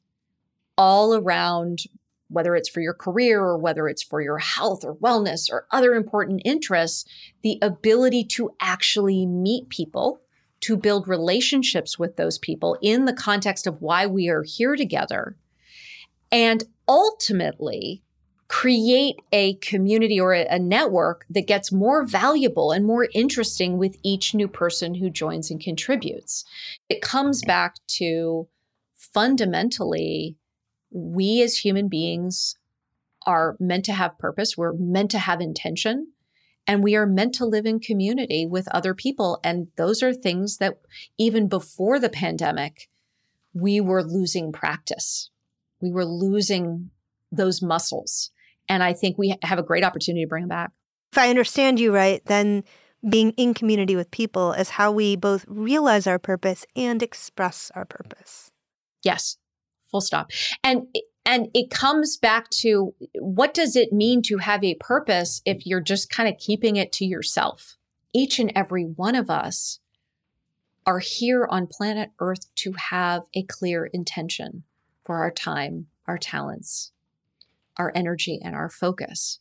all 0.76 1.14
around 1.14 1.80
whether 2.28 2.54
it's 2.54 2.68
for 2.68 2.80
your 2.80 2.94
career 2.94 3.40
or 3.40 3.58
whether 3.58 3.88
it's 3.88 4.02
for 4.02 4.20
your 4.20 4.38
health 4.38 4.84
or 4.84 4.94
wellness 4.96 5.50
or 5.50 5.66
other 5.72 5.94
important 5.94 6.42
interests 6.44 7.04
the 7.42 7.58
ability 7.60 8.22
to 8.22 8.50
actually 8.60 9.26
meet 9.26 9.68
people 9.70 10.20
to 10.60 10.76
build 10.76 11.08
relationships 11.08 11.98
with 11.98 12.16
those 12.16 12.38
people 12.38 12.76
in 12.82 13.04
the 13.04 13.12
context 13.12 13.66
of 13.66 13.80
why 13.80 14.06
we 14.06 14.28
are 14.28 14.42
here 14.42 14.76
together 14.76 15.36
and 16.30 16.64
ultimately 16.86 18.02
create 18.48 19.16
a 19.30 19.54
community 19.56 20.18
or 20.18 20.32
a, 20.32 20.58
network 20.58 21.26
that 21.28 21.46
gets 21.46 21.70
more 21.70 22.04
valuable 22.04 22.72
and 22.72 22.86
more 22.86 23.08
interesting 23.14 23.76
with 23.76 23.96
each 24.02 24.34
new 24.34 24.48
person 24.48 24.94
who 24.94 25.10
joins 25.10 25.50
and 25.50 25.60
contributes. 25.60 26.44
It 26.88 27.02
comes 27.02 27.42
back 27.42 27.74
to 27.88 28.48
fundamentally, 28.96 30.36
we 30.90 31.42
as 31.42 31.58
human 31.58 31.88
beings 31.88 32.56
are 33.26 33.56
meant 33.60 33.84
to 33.84 33.92
have 33.92 34.18
purpose, 34.18 34.56
we're 34.56 34.72
meant 34.72 35.10
to 35.10 35.18
have 35.18 35.42
intention. 35.42 36.12
And 36.68 36.84
we 36.84 36.94
are 36.94 37.06
meant 37.06 37.34
to 37.36 37.46
live 37.46 37.64
in 37.64 37.80
community 37.80 38.46
with 38.46 38.68
other 38.68 38.94
people. 38.94 39.40
And 39.42 39.68
those 39.76 40.02
are 40.02 40.12
things 40.12 40.58
that 40.58 40.74
even 41.18 41.48
before 41.48 41.98
the 41.98 42.10
pandemic, 42.10 42.88
we 43.54 43.80
were 43.80 44.04
losing 44.04 44.52
practice. 44.52 45.30
We 45.80 45.90
were 45.90 46.04
losing 46.04 46.90
those 47.32 47.62
muscles. 47.62 48.30
And 48.68 48.82
I 48.82 48.92
think 48.92 49.16
we 49.16 49.34
have 49.42 49.58
a 49.58 49.62
great 49.62 49.82
opportunity 49.82 50.24
to 50.24 50.28
bring 50.28 50.42
them 50.42 50.50
back. 50.50 50.72
If 51.10 51.18
I 51.18 51.30
understand 51.30 51.80
you 51.80 51.92
right, 51.92 52.22
then 52.26 52.64
being 53.08 53.30
in 53.32 53.54
community 53.54 53.96
with 53.96 54.10
people 54.10 54.52
is 54.52 54.70
how 54.70 54.92
we 54.92 55.16
both 55.16 55.44
realize 55.48 56.06
our 56.06 56.18
purpose 56.18 56.66
and 56.76 57.02
express 57.02 57.72
our 57.74 57.86
purpose. 57.86 58.50
Yes, 59.02 59.38
full 59.90 60.00
stop. 60.00 60.30
And 60.62 60.86
and 61.28 61.50
it 61.52 61.68
comes 61.68 62.16
back 62.16 62.48
to 62.48 62.94
what 63.18 63.52
does 63.52 63.76
it 63.76 63.92
mean 63.92 64.22
to 64.22 64.38
have 64.38 64.64
a 64.64 64.76
purpose 64.76 65.42
if 65.44 65.66
you're 65.66 65.82
just 65.82 66.08
kind 66.08 66.26
of 66.26 66.40
keeping 66.40 66.76
it 66.76 66.90
to 66.92 67.04
yourself? 67.04 67.76
Each 68.14 68.38
and 68.38 68.50
every 68.56 68.84
one 68.84 69.14
of 69.14 69.28
us 69.28 69.78
are 70.86 71.00
here 71.00 71.46
on 71.50 71.66
planet 71.66 72.12
Earth 72.18 72.46
to 72.54 72.72
have 72.72 73.24
a 73.34 73.42
clear 73.42 73.84
intention 73.84 74.62
for 75.04 75.18
our 75.18 75.30
time, 75.30 75.88
our 76.06 76.16
talents, 76.16 76.92
our 77.76 77.92
energy, 77.94 78.40
and 78.42 78.56
our 78.56 78.70
focus. 78.70 79.40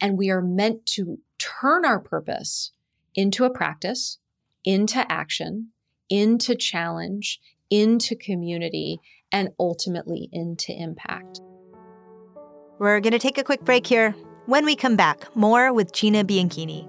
And 0.00 0.16
we 0.16 0.30
are 0.30 0.40
meant 0.40 0.86
to 0.86 1.18
turn 1.36 1.84
our 1.84 1.98
purpose 1.98 2.70
into 3.16 3.42
a 3.42 3.50
practice, 3.50 4.18
into 4.64 5.04
action, 5.10 5.70
into 6.08 6.54
challenge, 6.54 7.40
into 7.70 8.14
community, 8.14 9.00
and 9.32 9.48
ultimately 9.58 10.28
into 10.32 10.72
impact. 10.72 11.40
We're 12.78 13.00
going 13.00 13.12
to 13.12 13.18
take 13.18 13.38
a 13.38 13.44
quick 13.44 13.64
break 13.64 13.86
here. 13.86 14.14
When 14.46 14.64
we 14.64 14.76
come 14.76 14.96
back, 14.96 15.34
more 15.36 15.72
with 15.72 15.92
Gina 15.92 16.24
Bianchini. 16.24 16.88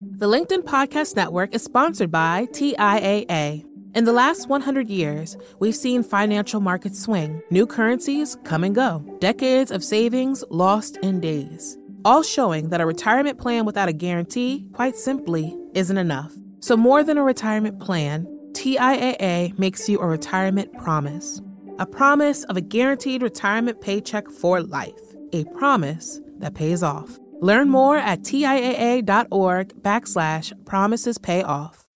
The 0.00 0.26
LinkedIn 0.26 0.64
Podcast 0.64 1.14
Network 1.14 1.54
is 1.54 1.62
sponsored 1.62 2.10
by 2.10 2.46
TIAA. 2.50 3.64
In 3.94 4.04
the 4.04 4.12
last 4.12 4.48
100 4.48 4.90
years, 4.90 5.36
we've 5.60 5.76
seen 5.76 6.02
financial 6.02 6.60
markets 6.60 7.00
swing, 7.00 7.40
new 7.50 7.66
currencies 7.66 8.36
come 8.42 8.64
and 8.64 8.74
go, 8.74 9.04
decades 9.20 9.70
of 9.70 9.84
savings 9.84 10.42
lost 10.50 10.96
in 11.02 11.20
days, 11.20 11.78
all 12.04 12.24
showing 12.24 12.70
that 12.70 12.80
a 12.80 12.86
retirement 12.86 13.38
plan 13.38 13.64
without 13.64 13.88
a 13.88 13.92
guarantee, 13.92 14.66
quite 14.72 14.96
simply, 14.96 15.56
isn't 15.74 15.98
enough. 15.98 16.32
So, 16.62 16.76
more 16.76 17.02
than 17.02 17.18
a 17.18 17.24
retirement 17.24 17.80
plan, 17.80 18.24
TIAA 18.52 19.58
makes 19.58 19.88
you 19.88 19.98
a 19.98 20.06
retirement 20.06 20.72
promise 20.78 21.40
a 21.78 21.86
promise 21.86 22.44
of 22.44 22.56
a 22.56 22.60
guaranteed 22.60 23.22
retirement 23.22 23.80
paycheck 23.80 24.28
for 24.28 24.60
life, 24.60 25.16
a 25.32 25.42
promise 25.46 26.20
that 26.38 26.54
pays 26.54 26.82
off. 26.82 27.18
Learn 27.40 27.70
more 27.70 27.96
at 27.96 28.20
TIAA.org 28.20 29.82
backslash 29.82 30.64
promises 30.64 31.18
pay 31.18 31.42
off. 31.42 31.88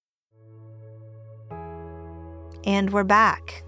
And 2.65 2.91
we're 2.91 3.05
back. 3.05 3.63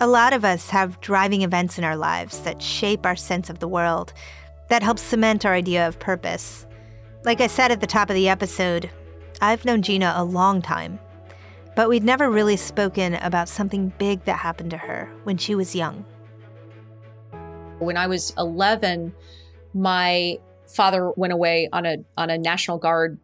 A 0.00 0.06
lot 0.06 0.32
of 0.32 0.44
us 0.44 0.70
have 0.70 1.00
driving 1.00 1.42
events 1.42 1.76
in 1.76 1.84
our 1.84 1.96
lives 1.96 2.40
that 2.42 2.62
shape 2.62 3.04
our 3.04 3.16
sense 3.16 3.50
of 3.50 3.58
the 3.58 3.68
world, 3.68 4.14
that 4.70 4.82
helps 4.82 5.02
cement 5.02 5.44
our 5.44 5.52
idea 5.52 5.86
of 5.86 5.98
purpose. 5.98 6.64
Like 7.24 7.42
I 7.42 7.48
said 7.48 7.72
at 7.72 7.80
the 7.80 7.86
top 7.86 8.08
of 8.08 8.14
the 8.14 8.28
episode, 8.28 8.88
I've 9.40 9.64
known 9.64 9.82
Gina 9.82 10.14
a 10.16 10.24
long 10.24 10.62
time, 10.62 10.98
but 11.76 11.88
we'd 11.88 12.02
never 12.02 12.28
really 12.30 12.56
spoken 12.56 13.14
about 13.14 13.48
something 13.48 13.92
big 13.98 14.24
that 14.24 14.38
happened 14.38 14.70
to 14.72 14.76
her 14.76 15.10
when 15.24 15.36
she 15.36 15.54
was 15.54 15.76
young. 15.76 16.04
When 17.78 17.96
I 17.96 18.08
was 18.08 18.32
11, 18.36 19.14
my 19.74 20.38
father 20.66 21.12
went 21.16 21.32
away 21.32 21.68
on 21.72 21.86
a 21.86 21.98
on 22.16 22.30
a 22.30 22.38
National 22.38 22.78
Guard 22.78 23.18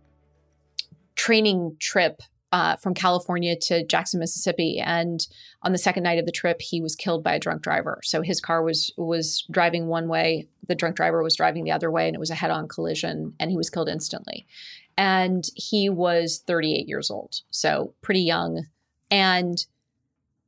training 1.16 1.76
trip 1.80 2.23
uh, 2.52 2.76
from 2.76 2.94
California 2.94 3.56
to 3.56 3.85
Jackson, 3.85 4.21
Mississippi, 4.21 4.78
and 4.78 5.26
on 5.62 5.73
the 5.73 5.78
second 5.78 6.04
night 6.04 6.21
of 6.21 6.26
the 6.26 6.30
trip, 6.30 6.61
he 6.61 6.80
was 6.80 6.94
killed 6.94 7.25
by 7.25 7.35
a 7.35 7.40
drunk 7.40 7.62
driver. 7.62 8.00
So 8.04 8.23
his 8.23 8.40
car 8.40 8.62
was 8.62 8.92
was 8.97 9.44
driving 9.50 9.88
one 9.88 10.06
way, 10.06 10.47
the 10.68 10.76
drunk 10.76 10.94
driver 10.94 11.25
was 11.25 11.35
driving 11.35 11.64
the 11.64 11.73
other 11.73 11.90
way, 11.90 12.06
and 12.06 12.14
it 12.14 12.21
was 12.21 12.30
a 12.30 12.37
head-on 12.37 12.68
collision, 12.68 13.35
and 13.40 13.50
he 13.50 13.56
was 13.56 13.71
killed 13.71 13.88
instantly. 13.88 14.47
And 14.96 15.44
he 15.54 15.88
was 15.88 16.42
38 16.46 16.86
years 16.86 17.10
old, 17.10 17.40
so 17.50 17.94
pretty 18.02 18.20
young. 18.20 18.66
And 19.10 19.64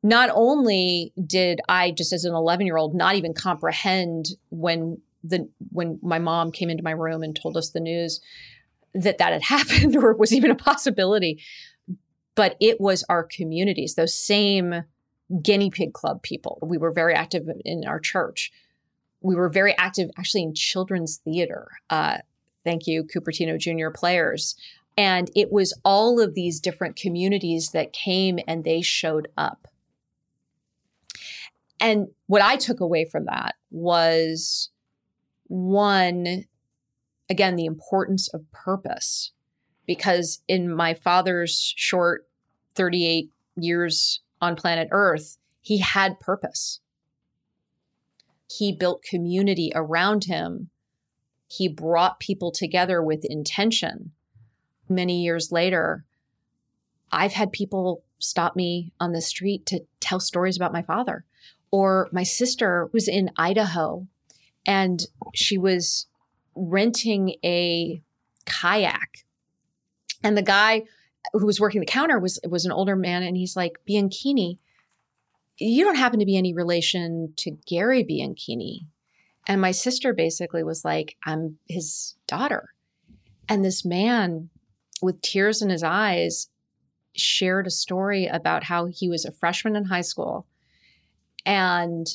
not 0.02 0.30
only 0.32 1.12
did 1.26 1.60
I, 1.68 1.90
just 1.90 2.12
as 2.12 2.24
an 2.24 2.34
11 2.34 2.66
year 2.66 2.76
old, 2.76 2.94
not 2.94 3.16
even 3.16 3.34
comprehend 3.34 4.26
when 4.50 5.00
the 5.24 5.48
when 5.72 5.98
my 6.02 6.20
mom 6.20 6.52
came 6.52 6.70
into 6.70 6.84
my 6.84 6.92
room 6.92 7.22
and 7.22 7.34
told 7.34 7.56
us 7.56 7.70
the 7.70 7.80
news 7.80 8.20
that 8.94 9.18
that 9.18 9.32
had 9.32 9.42
happened 9.42 9.96
or 9.96 10.14
was 10.14 10.32
even 10.32 10.50
a 10.50 10.56
possibility 10.56 11.40
but 12.36 12.54
it 12.60 12.80
was 12.80 13.02
our 13.08 13.24
communities, 13.24 13.96
those 13.96 14.14
same 14.14 14.84
guinea 15.42 15.70
pig 15.70 15.92
club 15.92 16.22
people. 16.22 16.60
We 16.62 16.78
were 16.78 16.92
very 16.92 17.14
active 17.14 17.48
in 17.64 17.84
our 17.84 17.98
church. 17.98 18.52
We 19.22 19.34
were 19.34 19.48
very 19.48 19.76
active 19.76 20.10
actually 20.16 20.44
in 20.44 20.54
children's 20.54 21.16
theater. 21.16 21.68
Uh, 21.90 22.18
thank 22.66 22.86
you, 22.86 23.04
Cupertino 23.04 23.58
Junior 23.58 23.90
players. 23.90 24.56
And 24.98 25.30
it 25.34 25.52
was 25.52 25.78
all 25.84 26.20
of 26.20 26.34
these 26.34 26.60
different 26.60 26.96
communities 26.96 27.70
that 27.70 27.92
came 27.92 28.38
and 28.46 28.64
they 28.64 28.82
showed 28.82 29.28
up. 29.38 29.68
And 31.80 32.08
what 32.26 32.42
I 32.42 32.56
took 32.56 32.80
away 32.80 33.04
from 33.04 33.26
that 33.26 33.54
was 33.70 34.70
one, 35.46 36.44
again, 37.30 37.56
the 37.56 37.66
importance 37.66 38.28
of 38.32 38.50
purpose 38.52 39.32
because 39.86 40.42
in 40.48 40.74
my 40.74 40.94
father's 40.94 41.72
short 41.76 42.26
38 42.74 43.30
years 43.56 44.20
on 44.40 44.56
planet 44.56 44.88
Earth, 44.90 45.38
he 45.60 45.78
had 45.78 46.20
purpose. 46.20 46.80
He 48.50 48.72
built 48.72 49.02
community 49.02 49.72
around 49.74 50.24
him. 50.24 50.70
He 51.48 51.68
brought 51.68 52.20
people 52.20 52.50
together 52.50 53.02
with 53.02 53.24
intention. 53.24 54.12
Many 54.88 55.22
years 55.22 55.52
later, 55.52 56.04
I've 57.10 57.32
had 57.32 57.52
people 57.52 58.02
stop 58.18 58.56
me 58.56 58.92
on 58.98 59.12
the 59.12 59.20
street 59.20 59.66
to 59.66 59.80
tell 60.00 60.20
stories 60.20 60.56
about 60.56 60.72
my 60.72 60.82
father. 60.82 61.24
Or 61.70 62.08
my 62.12 62.22
sister 62.22 62.88
was 62.92 63.08
in 63.08 63.30
Idaho 63.36 64.06
and 64.66 65.04
she 65.34 65.58
was 65.58 66.06
renting 66.54 67.34
a 67.44 68.02
kayak 68.46 69.26
and 70.26 70.36
the 70.36 70.42
guy 70.42 70.82
who 71.32 71.46
was 71.46 71.60
working 71.60 71.80
the 71.80 71.86
counter 71.86 72.18
was 72.18 72.40
was 72.48 72.64
an 72.64 72.72
older 72.72 72.96
man, 72.96 73.22
and 73.22 73.36
he's 73.36 73.56
like, 73.56 73.78
Bianchini, 73.88 74.58
you 75.58 75.84
don't 75.84 75.96
happen 75.96 76.18
to 76.18 76.26
be 76.26 76.36
any 76.36 76.52
relation 76.52 77.32
to 77.36 77.52
Gary 77.66 78.04
Bianchini. 78.04 78.86
And 79.46 79.60
my 79.60 79.70
sister 79.70 80.12
basically 80.12 80.62
was 80.62 80.84
like, 80.84 81.16
I'm 81.24 81.58
his 81.68 82.16
daughter. 82.26 82.70
And 83.48 83.64
this 83.64 83.84
man 83.84 84.50
with 85.00 85.22
tears 85.22 85.62
in 85.62 85.70
his 85.70 85.82
eyes 85.82 86.48
shared 87.14 87.66
a 87.66 87.70
story 87.70 88.26
about 88.26 88.64
how 88.64 88.86
he 88.86 89.08
was 89.08 89.24
a 89.24 89.32
freshman 89.32 89.76
in 89.76 89.84
high 89.84 90.00
school 90.00 90.46
and 91.44 92.06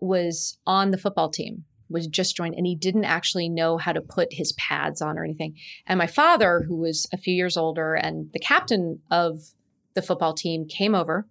was 0.00 0.58
on 0.66 0.90
the 0.90 0.98
football 0.98 1.30
team 1.30 1.64
was 1.88 2.06
just 2.06 2.36
joined 2.36 2.54
and 2.54 2.66
he 2.66 2.74
didn't 2.74 3.04
actually 3.04 3.48
know 3.48 3.78
how 3.78 3.92
to 3.92 4.00
put 4.00 4.32
his 4.32 4.52
pads 4.52 5.00
on 5.00 5.18
or 5.18 5.24
anything. 5.24 5.56
And 5.86 5.98
my 5.98 6.06
father, 6.06 6.64
who 6.68 6.76
was 6.76 7.06
a 7.12 7.16
few 7.16 7.34
years 7.34 7.56
older 7.56 7.94
and 7.94 8.30
the 8.32 8.38
captain 8.38 9.00
of 9.10 9.54
the 9.94 10.02
football 10.02 10.34
team, 10.34 10.66
came 10.66 10.94
over 10.94 11.26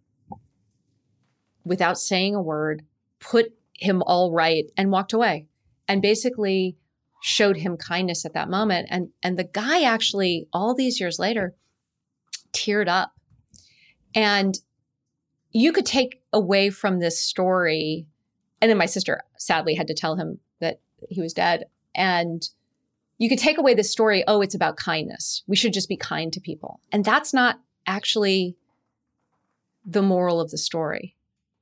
without 1.64 2.00
saying 2.00 2.34
a 2.34 2.42
word, 2.42 2.84
put 3.20 3.54
him 3.78 4.04
all 4.04 4.32
right, 4.32 4.66
and 4.76 4.92
walked 4.92 5.14
away. 5.14 5.48
And 5.88 6.02
basically 6.02 6.76
showed 7.22 7.58
him 7.58 7.78
kindness 7.78 8.26
at 8.26 8.34
that 8.34 8.50
moment. 8.50 8.88
And 8.92 9.10
and 9.24 9.40
the 9.40 9.46
guy 9.46 9.84
actually, 9.84 10.48
all 10.52 10.76
these 10.76 11.00
years 11.00 11.18
later, 11.18 11.56
teared 12.52 12.90
up. 12.90 13.14
And 14.14 14.58
you 15.52 15.72
could 15.72 15.86
take 15.86 16.22
away 16.34 16.70
from 16.70 17.00
this 17.00 17.20
story 17.20 18.08
and 18.62 18.70
then 18.70 18.78
my 18.78 18.86
sister 18.86 19.22
sadly 19.38 19.76
had 19.76 19.88
to 19.88 19.94
tell 19.94 20.16
him 20.16 20.40
that 20.60 20.80
he 21.10 21.22
was 21.22 21.34
dead. 21.34 21.66
And 21.94 22.48
you 23.18 23.30
could 23.30 23.40
take 23.40 23.58
away 23.58 23.74
the 23.74 23.84
story, 23.84 24.24
oh, 24.28 24.42
it's 24.42 24.56
about 24.56 24.78
kindness. 24.78 25.44
We 25.48 25.56
should 25.56 25.74
just 25.74 25.90
be 25.90 25.98
kind 25.98 26.32
to 26.34 26.40
people. 26.40 26.80
And 26.92 27.04
that's 27.04 27.34
not 27.34 27.60
actually 27.86 28.56
the 29.86 30.02
moral 30.02 30.40
of 30.40 30.52
the 30.52 30.58
story. 30.58 31.16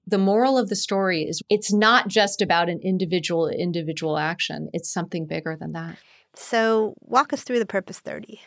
The 0.08 0.18
moral 0.18 0.58
of 0.58 0.70
the 0.70 0.76
story 0.76 1.24
is 1.24 1.42
it's 1.50 1.74
not 1.74 2.08
just 2.08 2.42
about 2.42 2.70
an 2.70 2.80
individual 2.84 3.48
individual 3.50 4.18
action. 4.18 4.70
It's 4.74 4.92
something 4.92 5.26
bigger 5.26 5.58
than 5.60 5.72
that. 5.72 5.98
So, 6.36 6.96
walk 7.00 7.32
us 7.34 7.44
through 7.44 7.60
the 7.60 7.66
purpose 7.66 8.00
30. 8.00 8.42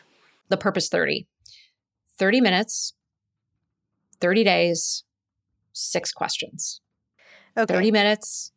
The 0.50 0.56
purpose 0.56 0.88
30. 0.88 1.26
30 2.18 2.40
minutes, 2.40 2.94
30 4.20 4.44
days, 4.44 5.04
6 5.72 6.12
questions. 6.12 6.80
Okay. 7.56 7.74
30 7.74 7.90
minutes, 7.90 8.52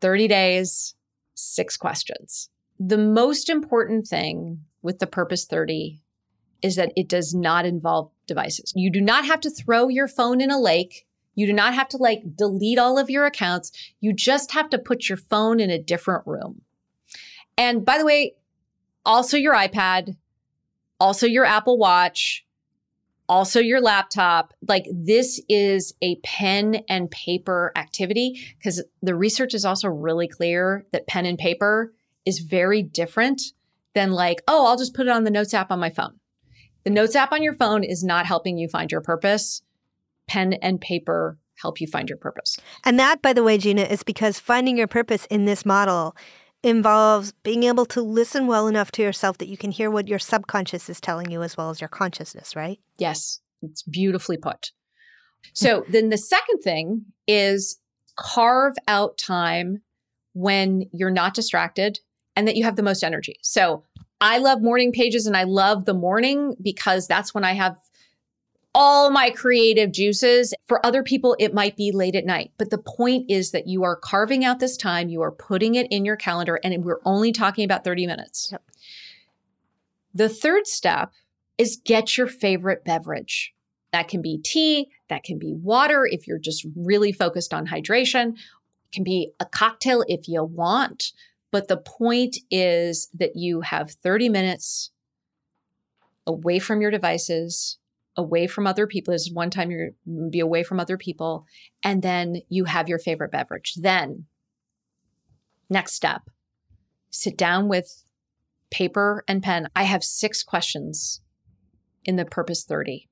30 0.00 0.28
days, 0.28 0.94
six 1.34 1.76
questions. 1.76 2.50
The 2.78 2.98
most 2.98 3.48
important 3.48 4.06
thing 4.06 4.64
with 4.82 4.98
the 4.98 5.06
Purpose 5.06 5.44
30 5.46 6.00
is 6.62 6.76
that 6.76 6.92
it 6.96 7.08
does 7.08 7.34
not 7.34 7.66
involve 7.66 8.10
devices. 8.26 8.72
You 8.74 8.90
do 8.90 9.00
not 9.00 9.24
have 9.26 9.40
to 9.40 9.50
throw 9.50 9.88
your 9.88 10.08
phone 10.08 10.40
in 10.40 10.50
a 10.50 10.58
lake. 10.58 11.06
You 11.38 11.46
do 11.46 11.52
not 11.52 11.72
have 11.74 11.88
to 11.90 11.98
like 11.98 12.34
delete 12.34 12.80
all 12.80 12.98
of 12.98 13.08
your 13.08 13.24
accounts. 13.24 13.70
You 14.00 14.12
just 14.12 14.50
have 14.54 14.68
to 14.70 14.76
put 14.78 15.08
your 15.08 15.18
phone 15.18 15.60
in 15.60 15.70
a 15.70 15.80
different 15.80 16.26
room. 16.26 16.62
And 17.56 17.84
by 17.84 17.96
the 17.96 18.04
way, 18.04 18.34
also 19.06 19.36
your 19.36 19.54
iPad, 19.54 20.16
also 20.98 21.28
your 21.28 21.44
Apple 21.44 21.78
Watch, 21.78 22.44
also 23.28 23.60
your 23.60 23.80
laptop. 23.80 24.52
Like 24.66 24.86
this 24.92 25.40
is 25.48 25.94
a 26.02 26.16
pen 26.24 26.82
and 26.88 27.08
paper 27.08 27.70
activity 27.76 28.40
because 28.58 28.82
the 29.00 29.14
research 29.14 29.54
is 29.54 29.64
also 29.64 29.86
really 29.86 30.26
clear 30.26 30.86
that 30.90 31.06
pen 31.06 31.24
and 31.24 31.38
paper 31.38 31.94
is 32.26 32.40
very 32.40 32.82
different 32.82 33.40
than 33.94 34.10
like, 34.10 34.42
oh, 34.48 34.66
I'll 34.66 34.76
just 34.76 34.92
put 34.92 35.06
it 35.06 35.12
on 35.12 35.22
the 35.22 35.30
notes 35.30 35.54
app 35.54 35.70
on 35.70 35.78
my 35.78 35.90
phone. 35.90 36.18
The 36.82 36.90
notes 36.90 37.14
app 37.14 37.30
on 37.30 37.44
your 37.44 37.54
phone 37.54 37.84
is 37.84 38.02
not 38.02 38.26
helping 38.26 38.58
you 38.58 38.66
find 38.66 38.90
your 38.90 39.02
purpose. 39.02 39.62
Pen 40.28 40.54
and 40.54 40.80
paper 40.80 41.38
help 41.60 41.80
you 41.80 41.86
find 41.86 42.08
your 42.08 42.18
purpose. 42.18 42.56
And 42.84 42.98
that, 42.98 43.20
by 43.20 43.32
the 43.32 43.42
way, 43.42 43.58
Gina, 43.58 43.82
is 43.82 44.02
because 44.02 44.38
finding 44.38 44.78
your 44.78 44.86
purpose 44.86 45.26
in 45.26 45.44
this 45.44 45.66
model 45.66 46.16
involves 46.62 47.32
being 47.42 47.64
able 47.64 47.86
to 47.86 48.02
listen 48.02 48.46
well 48.46 48.66
enough 48.66 48.90
to 48.92 49.02
yourself 49.02 49.38
that 49.38 49.48
you 49.48 49.56
can 49.56 49.70
hear 49.70 49.90
what 49.90 50.08
your 50.08 50.18
subconscious 50.18 50.88
is 50.88 51.00
telling 51.00 51.30
you 51.30 51.42
as 51.42 51.56
well 51.56 51.70
as 51.70 51.80
your 51.80 51.88
consciousness, 51.88 52.56
right? 52.56 52.78
Yes, 52.98 53.40
it's 53.62 53.82
beautifully 53.82 54.36
put. 54.36 54.72
So 55.52 55.84
then 55.88 56.08
the 56.08 56.18
second 56.18 56.60
thing 56.60 57.06
is 57.26 57.78
carve 58.16 58.74
out 58.88 59.18
time 59.18 59.82
when 60.32 60.88
you're 60.92 61.10
not 61.10 61.34
distracted 61.34 61.98
and 62.36 62.46
that 62.46 62.56
you 62.56 62.64
have 62.64 62.76
the 62.76 62.82
most 62.82 63.02
energy. 63.02 63.36
So 63.42 63.84
I 64.20 64.38
love 64.38 64.62
morning 64.62 64.92
pages 64.92 65.26
and 65.26 65.36
I 65.36 65.44
love 65.44 65.84
the 65.84 65.94
morning 65.94 66.54
because 66.60 67.06
that's 67.06 67.32
when 67.32 67.44
I 67.44 67.52
have 67.52 67.76
all 68.74 69.10
my 69.10 69.30
creative 69.30 69.92
juices. 69.92 70.54
For 70.66 70.84
other 70.84 71.02
people, 71.02 71.36
it 71.38 71.54
might 71.54 71.76
be 71.76 71.92
late 71.92 72.14
at 72.14 72.26
night. 72.26 72.52
But 72.58 72.70
the 72.70 72.78
point 72.78 73.30
is 73.30 73.50
that 73.52 73.66
you 73.66 73.84
are 73.84 73.96
carving 73.96 74.44
out 74.44 74.60
this 74.60 74.76
time, 74.76 75.08
you 75.08 75.22
are 75.22 75.32
putting 75.32 75.74
it 75.74 75.88
in 75.90 76.04
your 76.04 76.16
calendar, 76.16 76.60
and 76.62 76.84
we're 76.84 77.00
only 77.04 77.32
talking 77.32 77.64
about 77.64 77.84
30 77.84 78.06
minutes. 78.06 78.48
Yep. 78.52 78.62
The 80.14 80.28
third 80.28 80.66
step 80.66 81.12
is 81.58 81.80
get 81.84 82.16
your 82.16 82.26
favorite 82.26 82.84
beverage. 82.84 83.54
That 83.92 84.08
can 84.08 84.22
be 84.22 84.38
tea, 84.38 84.90
that 85.08 85.24
can 85.24 85.38
be 85.38 85.52
water 85.52 86.06
if 86.10 86.26
you're 86.26 86.38
just 86.38 86.66
really 86.76 87.12
focused 87.12 87.54
on 87.54 87.66
hydration, 87.66 88.34
it 88.34 88.92
can 88.92 89.04
be 89.04 89.32
a 89.40 89.44
cocktail 89.44 90.04
if 90.08 90.28
you 90.28 90.44
want. 90.44 91.12
But 91.50 91.68
the 91.68 91.78
point 91.78 92.38
is 92.50 93.08
that 93.14 93.34
you 93.34 93.62
have 93.62 93.90
30 93.90 94.28
minutes 94.28 94.90
away 96.26 96.58
from 96.58 96.80
your 96.80 96.90
devices, 96.90 97.78
away 98.18 98.48
from 98.48 98.66
other 98.66 98.86
people. 98.86 99.12
This 99.12 99.22
is 99.22 99.32
one 99.32 99.48
time 99.48 99.70
you're 99.70 99.90
mm, 100.06 100.30
be 100.30 100.40
away 100.40 100.62
from 100.62 100.80
other 100.80 100.98
people, 100.98 101.46
and 101.82 102.02
then 102.02 102.42
you 102.48 102.64
have 102.64 102.88
your 102.88 102.98
favorite 102.98 103.30
beverage. 103.30 103.74
Then, 103.76 104.26
next 105.70 105.94
step, 105.94 106.28
sit 107.08 107.38
down 107.38 107.68
with 107.68 108.04
paper 108.70 109.24
and 109.26 109.42
pen. 109.42 109.68
I 109.74 109.84
have 109.84 110.04
six 110.04 110.42
questions 110.42 111.22
in 112.04 112.16
the 112.16 112.26
Purpose 112.26 112.64
30, 112.64 113.08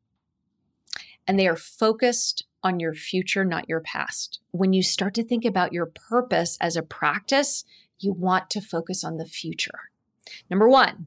and 1.26 1.38
they 1.38 1.46
are 1.46 1.56
focused 1.56 2.44
on 2.62 2.80
your 2.80 2.92
future, 2.92 3.44
not 3.44 3.68
your 3.68 3.80
past. 3.80 4.40
When 4.50 4.72
you 4.72 4.82
start 4.82 5.14
to 5.14 5.24
think 5.24 5.44
about 5.44 5.72
your 5.72 5.86
purpose 5.86 6.58
as 6.60 6.74
a 6.74 6.82
practice, 6.82 7.64
you 8.00 8.12
want 8.12 8.50
to 8.50 8.60
focus 8.60 9.04
on 9.04 9.18
the 9.18 9.24
future. 9.24 9.90
Number 10.50 10.68
one, 10.68 11.06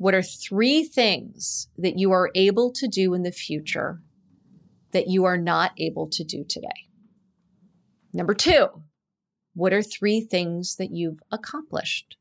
what 0.00 0.14
are 0.14 0.22
three 0.22 0.82
things 0.82 1.68
that 1.76 1.98
you 1.98 2.10
are 2.10 2.30
able 2.34 2.72
to 2.72 2.88
do 2.88 3.12
in 3.12 3.22
the 3.22 3.30
future 3.30 4.00
that 4.92 5.08
you 5.08 5.26
are 5.26 5.36
not 5.36 5.72
able 5.76 6.08
to 6.08 6.24
do 6.24 6.42
today? 6.42 6.88
Number 8.10 8.32
two, 8.32 8.68
what 9.52 9.74
are 9.74 9.82
three 9.82 10.22
things 10.22 10.76
that 10.76 10.90
you've 10.90 11.22
accomplished? 11.30 12.16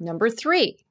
Number 0.00 0.28
three, 0.28 0.84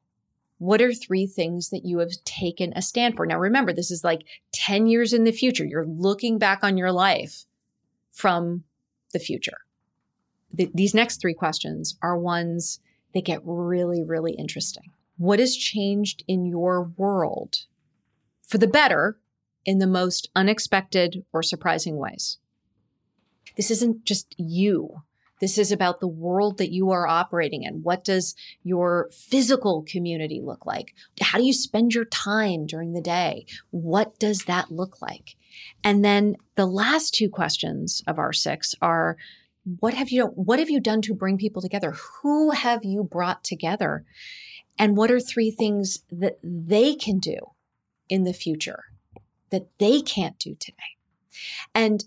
what 0.58 0.82
are 0.82 0.94
three 0.94 1.28
things 1.28 1.68
that 1.68 1.84
you 1.84 2.00
have 2.00 2.14
taken 2.24 2.72
a 2.74 2.82
stand 2.82 3.18
for? 3.18 3.26
Now, 3.26 3.38
remember, 3.38 3.74
this 3.74 3.92
is 3.92 4.06
like 4.06 4.22
10 4.54 4.88
years 4.88 5.12
in 5.12 5.26
the 5.26 5.34
future. 5.34 5.66
You're 5.66 5.86
looking 5.86 6.38
back 6.38 6.64
on 6.64 6.78
your 6.78 6.94
life 6.94 7.44
from 8.14 8.64
the 9.12 9.20
future. 9.20 9.58
The, 10.54 10.72
these 10.74 10.94
next 10.94 11.20
three 11.20 11.34
questions 11.34 11.98
are 12.02 12.18
ones 12.18 12.80
that 13.14 13.26
get 13.26 13.42
really, 13.44 14.02
really 14.02 14.32
interesting. 14.32 14.94
What 15.22 15.38
has 15.38 15.56
changed 15.56 16.24
in 16.28 16.48
your 16.48 16.82
world 16.98 17.68
for 18.42 18.58
the 18.58 18.66
better 18.66 19.20
in 19.64 19.78
the 19.78 19.86
most 19.86 20.32
unexpected 20.36 21.24
or 21.32 21.44
surprising 21.44 21.98
ways? 21.98 22.40
This 23.56 23.70
isn't 23.70 24.04
just 24.04 24.34
you. 24.40 25.04
This 25.40 25.60
is 25.60 25.72
about 25.72 26.00
the 26.00 26.08
world 26.08 26.58
that 26.58 26.72
you 26.72 26.90
are 26.90 27.06
operating 27.06 27.62
in. 27.62 27.84
What 27.84 28.04
does 28.04 28.34
your 28.64 29.12
physical 29.12 29.86
community 29.88 30.42
look 30.44 30.66
like? 30.66 30.96
How 31.22 31.38
do 31.38 31.46
you 31.46 31.54
spend 31.54 31.94
your 31.94 32.06
time 32.06 32.66
during 32.66 32.94
the 32.94 33.00
day? 33.00 33.46
What 33.70 34.18
does 34.18 34.46
that 34.46 34.72
look 34.72 35.04
like? 35.04 35.36
And 35.84 36.04
then 36.04 36.36
the 36.56 36.66
last 36.66 37.14
two 37.14 37.30
questions 37.30 38.02
of 38.08 38.18
our 38.18 38.34
six 38.34 38.74
are 38.82 39.18
what 39.80 39.94
have 39.94 40.10
you 40.10 40.26
what 40.26 40.58
have 40.58 40.72
you 40.72 40.80
done 40.80 41.04
to 41.04 41.14
bring 41.14 41.38
people 41.38 41.62
together? 41.62 41.94
Who 42.24 42.50
have 42.50 42.84
you 42.84 43.04
brought 43.04 43.44
together? 43.44 44.04
And 44.82 44.98
what 44.98 45.12
are 45.12 45.20
three 45.20 45.52
things 45.52 46.00
that 46.12 46.40
they 46.42 46.96
can 46.96 47.20
do 47.20 47.38
in 48.10 48.24
the 48.24 48.34
future 48.34 48.86
that 49.52 49.68
they 49.78 50.02
can't 50.02 50.40
do 50.40 50.56
today? 50.56 50.98
And 51.76 52.04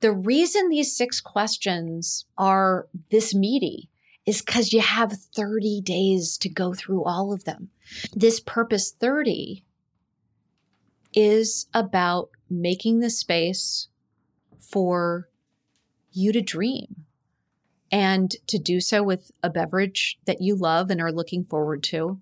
the 0.00 0.10
reason 0.10 0.68
these 0.68 0.96
six 0.96 1.20
questions 1.20 2.24
are 2.36 2.88
this 3.12 3.32
meaty 3.32 3.90
is 4.26 4.42
because 4.42 4.72
you 4.72 4.80
have 4.80 5.12
30 5.12 5.82
days 5.82 6.36
to 6.38 6.48
go 6.48 6.74
through 6.74 7.04
all 7.04 7.32
of 7.32 7.44
them. 7.44 7.70
This 8.12 8.40
Purpose 8.40 8.90
30 8.90 9.64
is 11.14 11.68
about 11.72 12.30
making 12.50 12.98
the 12.98 13.10
space 13.10 13.86
for 14.58 15.28
you 16.10 16.32
to 16.32 16.40
dream 16.40 17.03
and 17.90 18.34
to 18.48 18.58
do 18.58 18.80
so 18.80 19.02
with 19.02 19.30
a 19.42 19.50
beverage 19.50 20.18
that 20.26 20.40
you 20.40 20.56
love 20.56 20.90
and 20.90 21.00
are 21.00 21.12
looking 21.12 21.44
forward 21.44 21.82
to, 21.84 22.20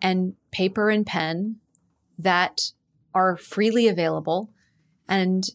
and 0.00 0.34
paper 0.50 0.90
and 0.90 1.06
pen 1.06 1.56
that 2.18 2.72
are 3.14 3.36
freely 3.36 3.88
available, 3.88 4.50
and 5.08 5.50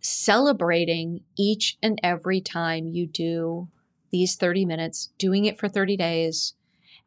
celebrating 0.00 1.20
each 1.38 1.78
and 1.82 1.98
every 2.02 2.40
time 2.40 2.88
you 2.88 3.06
do 3.06 3.68
these 4.10 4.36
30 4.36 4.64
minutes, 4.64 5.10
doing 5.16 5.44
it 5.44 5.58
for 5.58 5.68
30 5.68 5.96
days. 5.96 6.54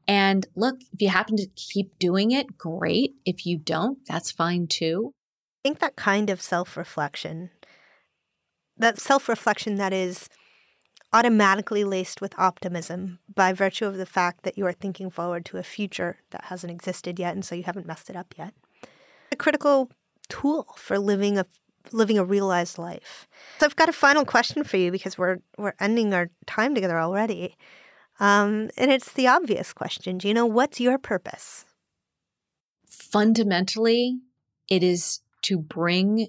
And 0.08 0.48
look, 0.56 0.82
if 0.94 1.02
you 1.02 1.10
happen 1.10 1.36
to 1.38 1.48
keep 1.56 1.98
doing 2.00 2.32
it, 2.32 2.58
great. 2.58 3.16
If 3.26 3.46
you 3.46 3.58
don't, 3.58 4.00
that's 4.08 4.32
fine 4.32 4.68
too. 4.68 5.12
I 5.60 5.70
think 5.70 5.80
that 5.80 5.96
kind 5.96 6.30
of 6.30 6.42
self 6.42 6.78
reflection, 6.78 7.50
that 8.78 9.00
self 9.00 9.28
reflection 9.28 9.76
that 9.76 9.94
is 9.94 10.30
automatically 11.16 11.86
laced 11.86 12.20
with 12.20 12.38
optimism 12.38 13.20
by 13.34 13.54
virtue 13.54 13.86
of 13.86 13.96
the 13.96 14.06
fact 14.06 14.44
that 14.44 14.58
you 14.58 14.66
are 14.66 14.74
thinking 14.74 15.10
forward 15.10 15.46
to 15.46 15.58
a 15.58 15.64
future 15.64 16.18
that 16.32 16.46
hasn't 16.46 16.72
existed 16.72 17.18
yet, 17.18 17.34
and 17.34 17.46
so 17.46 17.56
you 17.56 17.64
haven't 17.64 17.88
messed 17.88 18.10
it 18.10 18.18
up 18.18 18.34
yet. 18.38 18.54
A 19.32 19.38
critical 19.38 19.90
tool 20.28 20.68
for 20.76 21.00
living 21.00 21.38
a 21.38 21.46
living 21.92 22.18
a 22.18 22.26
realized 22.26 22.78
life. 22.78 23.28
So 23.60 23.66
I've 23.66 23.76
got 23.76 23.90
a 23.90 23.94
final 23.94 24.26
question 24.26 24.64
for 24.64 24.76
you 24.76 24.92
because 24.92 25.18
we're 25.18 25.38
we're 25.58 25.76
ending 25.80 26.14
our 26.14 26.30
time 26.46 26.76
together 26.76 27.00
already. 27.00 27.56
Um, 28.20 28.70
and 28.78 28.92
it's 28.92 29.14
the 29.14 29.28
obvious 29.28 29.72
question. 29.72 30.18
Do 30.18 30.28
you 30.28 30.34
know 30.34 30.46
what's 30.46 30.80
your 30.82 30.98
purpose? 30.98 31.66
Fundamentally, 32.88 34.20
it 34.70 34.84
is 34.84 35.22
to 35.44 35.58
bring 35.58 36.28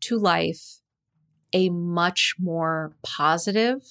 to 0.00 0.18
life 0.18 0.80
a 1.52 1.70
much 1.70 2.34
more 2.38 2.94
positive, 3.02 3.82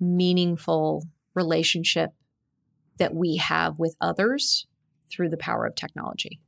meaningful 0.00 1.04
relationship 1.34 2.12
that 2.98 3.14
we 3.14 3.36
have 3.36 3.78
with 3.78 3.96
others 4.00 4.66
through 5.10 5.28
the 5.28 5.36
power 5.36 5.66
of 5.66 5.74
technology 5.74 6.40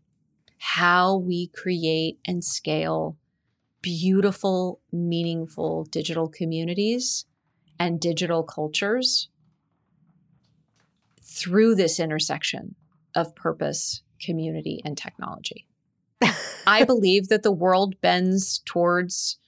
how 0.62 1.16
we 1.16 1.48
create 1.48 2.18
and 2.26 2.44
scale 2.44 3.16
beautiful, 3.80 4.80
meaningful 4.92 5.84
digital 5.84 6.28
communities 6.28 7.24
and 7.78 7.98
digital 7.98 8.42
cultures 8.42 9.30
through 11.22 11.74
this 11.74 11.98
intersection 11.98 12.74
of 13.14 13.34
purpose, 13.34 14.02
community, 14.22 14.82
and 14.84 14.98
technology. 14.98 15.66
I 16.66 16.84
believe 16.84 17.28
that 17.28 17.42
the 17.42 17.50
world 17.50 17.98
bends 18.02 18.58
towards 18.58 19.38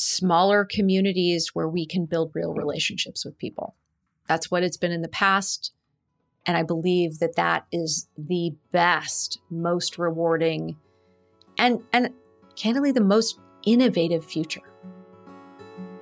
smaller 0.00 0.64
communities 0.64 1.50
where 1.54 1.68
we 1.68 1.86
can 1.86 2.06
build 2.06 2.32
real 2.34 2.52
relationships 2.52 3.24
with 3.24 3.38
people. 3.38 3.74
That's 4.26 4.50
what 4.50 4.62
it's 4.62 4.76
been 4.76 4.92
in 4.92 5.02
the 5.02 5.08
past. 5.08 5.72
And 6.46 6.56
I 6.56 6.62
believe 6.62 7.18
that 7.18 7.36
that 7.36 7.66
is 7.70 8.08
the 8.16 8.54
best, 8.72 9.38
most 9.50 9.98
rewarding, 9.98 10.76
and, 11.58 11.82
and 11.92 12.10
candidly, 12.56 12.92
the 12.92 13.00
most 13.00 13.38
innovative 13.64 14.24
future. 14.24 14.62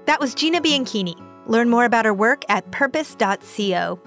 That 0.07 0.21
was 0.21 0.35
Gina 0.35 0.61
Bianchini. 0.61 1.15
Learn 1.47 1.69
more 1.69 1.85
about 1.85 2.05
her 2.05 2.15
work 2.15 2.45
at 2.49 2.71
purpose.co. 2.71 4.01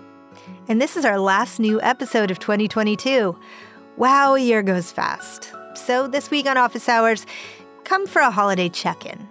And 0.67 0.82
this 0.82 0.95
is 0.95 1.06
our 1.06 1.19
last 1.19 1.60
new 1.60 1.82
episode 1.82 2.32
of 2.32 2.39
2022. 2.39 3.38
Wow, 3.97 4.36
a 4.36 4.39
year 4.39 4.63
goes 4.63 4.91
fast. 4.91 5.51
So 5.75 6.08
this 6.08 6.32
week 6.32 6.45
on 6.45 6.58
Office 6.58 6.88
Hours, 6.88 7.25
come 7.84 8.08
for 8.08 8.21
a 8.21 8.32
holiday 8.32 8.69
check 8.69 9.06
in. 9.06 9.31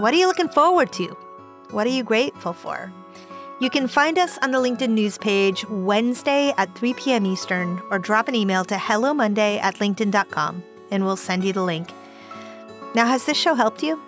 What 0.00 0.14
are 0.14 0.16
you 0.16 0.28
looking 0.28 0.48
forward 0.48 0.94
to? 0.94 1.08
What 1.72 1.86
are 1.86 1.90
you 1.90 2.02
grateful 2.02 2.54
for? 2.54 2.90
You 3.60 3.68
can 3.68 3.86
find 3.86 4.16
us 4.16 4.38
on 4.40 4.50
the 4.50 4.56
LinkedIn 4.56 4.88
news 4.88 5.18
page 5.18 5.68
Wednesday 5.68 6.54
at 6.56 6.74
3 6.74 6.94
p.m. 6.94 7.26
Eastern 7.26 7.82
or 7.90 7.98
drop 7.98 8.26
an 8.26 8.34
email 8.34 8.64
to 8.64 8.78
hello 8.78 9.12
monday 9.12 9.58
at 9.58 9.74
linkedin.com 9.74 10.62
and 10.90 11.04
we'll 11.04 11.18
send 11.18 11.44
you 11.44 11.52
the 11.52 11.62
link. 11.62 11.90
Now, 12.94 13.04
has 13.04 13.26
this 13.26 13.36
show 13.36 13.52
helped 13.52 13.82
you? 13.82 14.00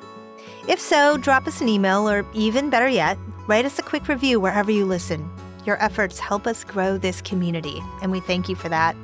If 0.67 0.81
so, 0.81 1.19
drop 1.19 1.47
us 1.47 1.61
an 1.61 1.69
email 1.69 2.09
or 2.09 2.25
even 2.33 2.71
better 2.71 2.89
yet, 2.89 3.19
write 3.47 3.67
us 3.67 3.79
a 3.79 3.83
quick 3.83 4.09
review 4.09 4.41
wherever 4.41 4.71
you 4.71 4.87
listen. 4.87 5.31
Your 5.67 5.77
efforts 5.83 6.19
help 6.19 6.47
us 6.47 6.65
grow 6.65 6.97
this 6.97 7.21
community, 7.21 7.83
and 8.01 8.11
we 8.11 8.21
thank 8.21 8.49
you 8.49 8.57
for 8.57 8.71
that. 8.71 8.97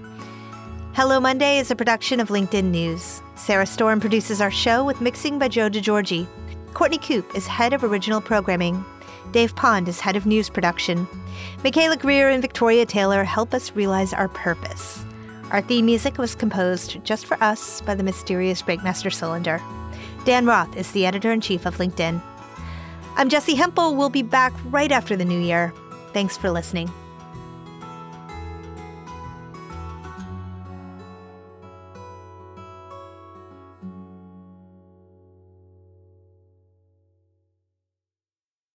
Hello 0.95 1.21
Monday 1.21 1.59
is 1.59 1.71
a 1.71 1.77
production 1.77 2.19
of 2.19 2.29
LinkedIn 2.29 2.71
News. 2.71 3.21
Sarah 3.35 3.67
Storm 3.67 4.01
produces 4.01 4.41
our 4.41 4.51
show 4.51 4.83
with 4.85 5.03
mixing 5.03 5.39
by 5.39 5.49
Joe 5.49 5.69
DeGeorge. 5.69 6.27
Courtney 6.79 6.99
Coupe 6.99 7.35
is 7.35 7.49
head 7.49 7.73
of 7.73 7.83
original 7.83 8.21
programming. 8.21 8.85
Dave 9.33 9.53
Pond 9.57 9.89
is 9.89 9.99
head 9.99 10.15
of 10.15 10.27
news 10.27 10.49
production. 10.49 11.09
Michaela 11.65 11.97
Greer 11.97 12.29
and 12.29 12.41
Victoria 12.41 12.87
Taylor 12.87 13.25
help 13.25 13.53
us 13.53 13.75
realize 13.75 14.13
our 14.13 14.29
purpose. 14.29 15.05
Our 15.51 15.61
theme 15.61 15.87
music 15.87 16.19
was 16.19 16.37
composed 16.37 17.03
just 17.03 17.27
for 17.27 17.37
us 17.43 17.81
by 17.81 17.97
the 17.97 18.05
mysterious 18.05 18.63
Breakmaster 18.63 19.13
Cylinder. 19.13 19.61
Dan 20.25 20.47
Roth 20.47 20.77
is 20.77 20.93
the 20.93 21.05
editor 21.05 21.33
in 21.33 21.41
chief 21.41 21.67
of 21.67 21.79
LinkedIn. 21.79 22.23
I'm 23.17 23.29
Jessi 23.29 23.57
Hempel. 23.57 23.97
We'll 23.97 24.09
be 24.09 24.23
back 24.23 24.53
right 24.67 24.93
after 24.93 25.17
the 25.17 25.25
new 25.25 25.41
year. 25.41 25.75
Thanks 26.13 26.37
for 26.37 26.49
listening. 26.49 26.93